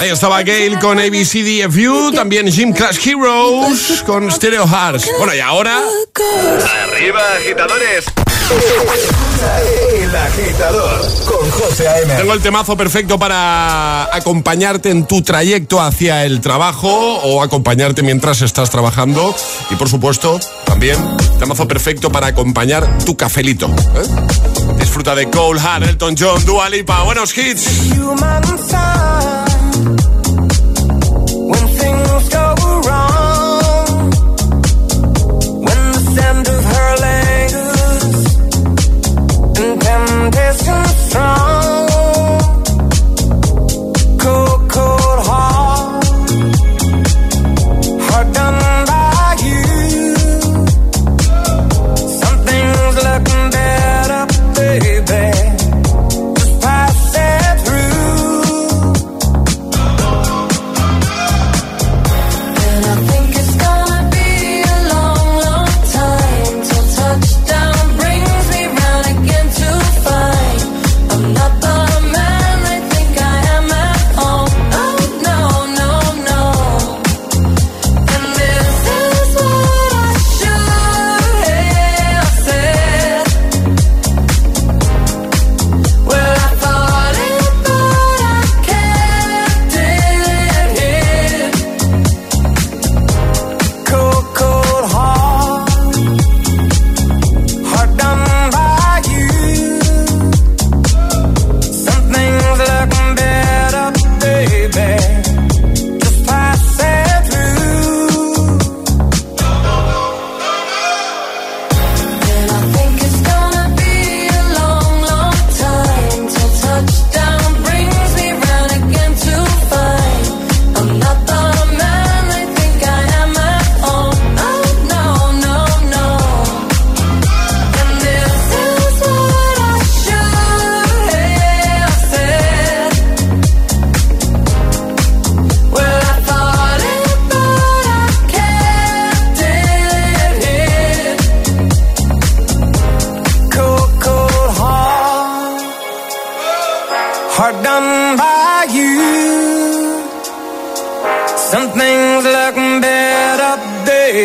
Ahí 0.00 0.10
estaba 0.10 0.42
Gail 0.42 0.78
con 0.78 0.98
ABCDFU, 0.98 2.12
también 2.12 2.50
Jim 2.50 2.72
Crash 2.72 3.06
Heroes 3.06 4.02
con 4.04 4.30
Stereo 4.30 4.66
Hearts. 4.66 5.08
Bueno, 5.18 5.34
y 5.34 5.40
ahora... 5.40 5.80
Arriba, 6.88 7.20
agitadores. 7.36 8.04
El 9.92 10.14
agitador 10.14 11.00
con 11.26 11.50
José 11.50 11.88
A.M. 11.88 12.14
Tengo 12.14 12.32
el 12.32 12.40
temazo 12.40 12.76
perfecto 12.76 13.18
para 13.18 14.14
acompañarte 14.14 14.90
en 14.90 15.06
tu 15.06 15.22
trayecto 15.22 15.80
hacia 15.80 16.24
el 16.24 16.40
trabajo 16.40 16.88
o 16.88 17.42
acompañarte 17.42 18.02
mientras 18.02 18.42
estás 18.42 18.70
trabajando. 18.70 19.34
Y 19.70 19.74
por 19.74 19.88
supuesto, 19.88 20.38
también 20.64 20.96
temazo 21.38 21.66
perfecto 21.66 22.10
para 22.10 22.28
acompañar 22.28 22.98
tu 23.04 23.16
cafelito. 23.16 23.66
¿eh? 23.66 24.75
Disfruta 24.96 25.14
de 25.14 25.28
Cole 25.30 25.60
Hart, 25.60 25.82
Elton 25.82 26.14
John, 26.16 26.42
Dua 26.46 26.70
Lipa. 26.70 27.04
Buenos 27.04 27.36
hits. 27.36 27.92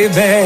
Baby. 0.10 0.41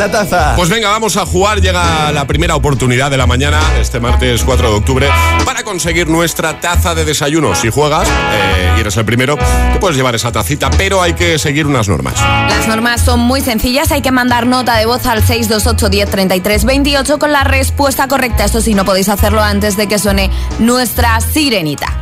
La 0.00 0.10
Taza. 0.10 0.54
Pues 0.56 0.70
venga, 0.70 0.88
vamos 0.88 1.18
a 1.18 1.26
jugar. 1.26 1.60
Llega 1.60 2.10
la 2.10 2.26
primera 2.26 2.56
oportunidad 2.56 3.10
de 3.10 3.18
la 3.18 3.26
mañana, 3.26 3.60
este 3.78 4.00
martes 4.00 4.42
4 4.44 4.70
de 4.70 4.74
octubre, 4.74 5.08
para 5.44 5.62
conseguir 5.62 6.08
nuestra 6.08 6.58
taza 6.58 6.94
de 6.94 7.04
desayuno. 7.04 7.54
Si 7.54 7.70
juegas 7.70 8.08
eh, 8.08 8.74
y 8.78 8.80
eres 8.80 8.96
el 8.96 9.04
primero, 9.04 9.36
te 9.36 9.78
puedes 9.78 9.98
llevar 9.98 10.14
esa 10.14 10.32
tacita, 10.32 10.70
pero 10.70 11.02
hay 11.02 11.12
que 11.12 11.38
seguir 11.38 11.66
unas 11.66 11.86
normas. 11.86 12.14
Las 12.18 12.66
normas 12.66 13.02
son 13.02 13.20
muy 13.20 13.42
sencillas, 13.42 13.92
hay 13.92 14.00
que 14.00 14.10
mandar 14.10 14.46
nota 14.46 14.76
de 14.76 14.86
voz 14.86 15.04
al 15.04 15.18
628 15.22 15.90
10 15.90 16.10
33 16.10 16.64
28 16.64 17.18
con 17.18 17.32
la 17.32 17.44
respuesta 17.44 18.08
correcta. 18.08 18.46
Esto 18.46 18.62
sí, 18.62 18.72
no 18.72 18.86
podéis 18.86 19.10
hacerlo 19.10 19.42
antes 19.42 19.76
de 19.76 19.86
que 19.86 19.98
suene 19.98 20.30
nuestra 20.58 21.20
sirenita. 21.20 21.98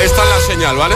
Esta 0.00 0.22
es 0.22 0.28
la 0.28 0.54
señal, 0.54 0.76
¿vale? 0.76 0.94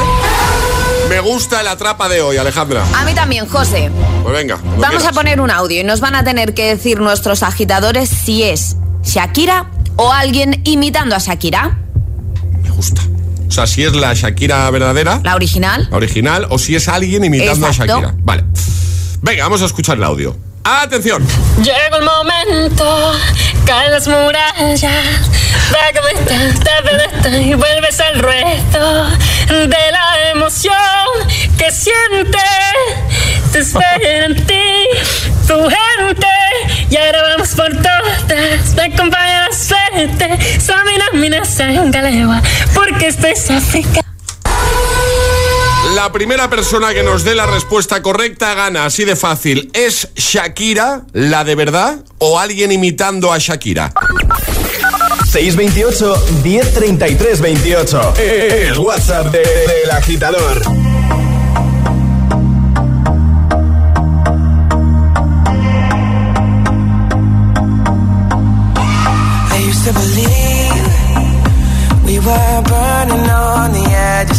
Me 1.08 1.20
gusta 1.20 1.60
el 1.62 1.68
atrapa 1.68 2.08
de 2.08 2.20
hoy, 2.20 2.36
Alejandra. 2.36 2.84
A 2.94 3.04
mí 3.04 3.14
también, 3.14 3.46
José. 3.46 3.90
Pues 4.22 4.34
venga. 4.34 4.58
Vamos 4.78 5.04
a 5.04 5.12
poner 5.12 5.40
un 5.40 5.50
audio 5.50 5.80
y 5.80 5.84
nos 5.84 6.00
van 6.00 6.14
a 6.14 6.22
tener 6.24 6.52
que 6.54 6.66
decir 6.66 7.00
nuestros 7.00 7.42
agitadores 7.42 8.08
si 8.10 8.42
es 8.42 8.76
Shakira 9.02 9.70
o 9.96 10.12
alguien 10.12 10.60
imitando 10.64 11.14
a 11.16 11.18
Shakira. 11.18 11.78
O 13.48 13.50
sea, 13.50 13.66
si 13.66 13.82
es 13.84 13.94
la 13.94 14.12
Shakira 14.14 14.70
verdadera, 14.70 15.20
La 15.24 15.34
original. 15.34 15.88
la 15.90 15.96
original, 15.96 16.46
o 16.50 16.58
si 16.58 16.76
es 16.76 16.86
alguien 16.88 17.24
imitando 17.24 17.66
Exacto. 17.66 17.92
a 17.94 17.96
Shakira. 17.96 18.14
Vale. 18.22 18.44
Venga, 19.22 19.44
vamos 19.44 19.62
a 19.62 19.64
escuchar 19.64 19.96
el 19.96 20.04
audio. 20.04 20.36
¡Atención! 20.62 21.26
Llegó 21.56 21.96
el 21.98 22.04
momento, 22.04 23.12
caen 23.68 23.90
las 23.90 24.08
murallas, 24.08 24.82
que 25.92 26.00
me 26.00 26.12
está, 26.18 26.82
ta, 26.82 27.22
ta, 27.22 27.28
y 27.28 27.52
vuelves 27.52 28.00
al 28.00 28.18
resto 28.18 29.04
de 29.46 29.92
la 29.92 30.30
emoción 30.30 30.72
que 31.58 31.70
siente, 31.70 32.38
te 33.52 33.58
espera 33.58 34.24
en 34.24 34.46
ti, 34.46 34.62
tu 35.46 35.68
gente, 35.68 36.26
y 36.88 36.96
ahora 36.96 37.22
vamos 37.22 37.50
por 37.50 37.70
todas, 37.76 38.74
me 38.74 38.84
acompaña 38.84 39.48
la 39.48 39.54
suerte, 39.54 40.58
Samina, 40.58 41.10
mina, 41.12 41.44
sangalewa, 41.44 42.40
porque 42.72 43.08
esto 43.08 43.26
es 43.26 43.50
África. 43.50 44.07
La 45.98 46.12
primera 46.12 46.48
persona 46.48 46.94
que 46.94 47.02
nos 47.02 47.24
dé 47.24 47.34
la 47.34 47.44
respuesta 47.44 48.00
correcta 48.02 48.54
gana, 48.54 48.84
así 48.84 49.04
de 49.04 49.16
fácil. 49.16 49.68
¿Es 49.72 50.10
Shakira 50.14 51.02
la 51.12 51.42
de 51.42 51.56
verdad 51.56 52.04
o 52.18 52.38
alguien 52.38 52.70
imitando 52.70 53.32
a 53.32 53.38
Shakira? 53.38 53.92
628 55.28 56.26
1033 56.44 57.40
28. 57.40 58.14
El 58.16 58.78
WhatsApp 58.78 59.26
de, 59.32 59.40
de 59.40 59.90
agitador. 59.90 60.62
I 69.50 69.68
used 69.68 70.28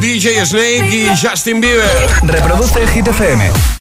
DJ 0.00 0.44
Snake 0.46 0.88
y 0.90 1.08
Justin 1.16 1.60
Bieber. 1.60 2.08
Reproduce 2.22 2.80
el 2.80 3.77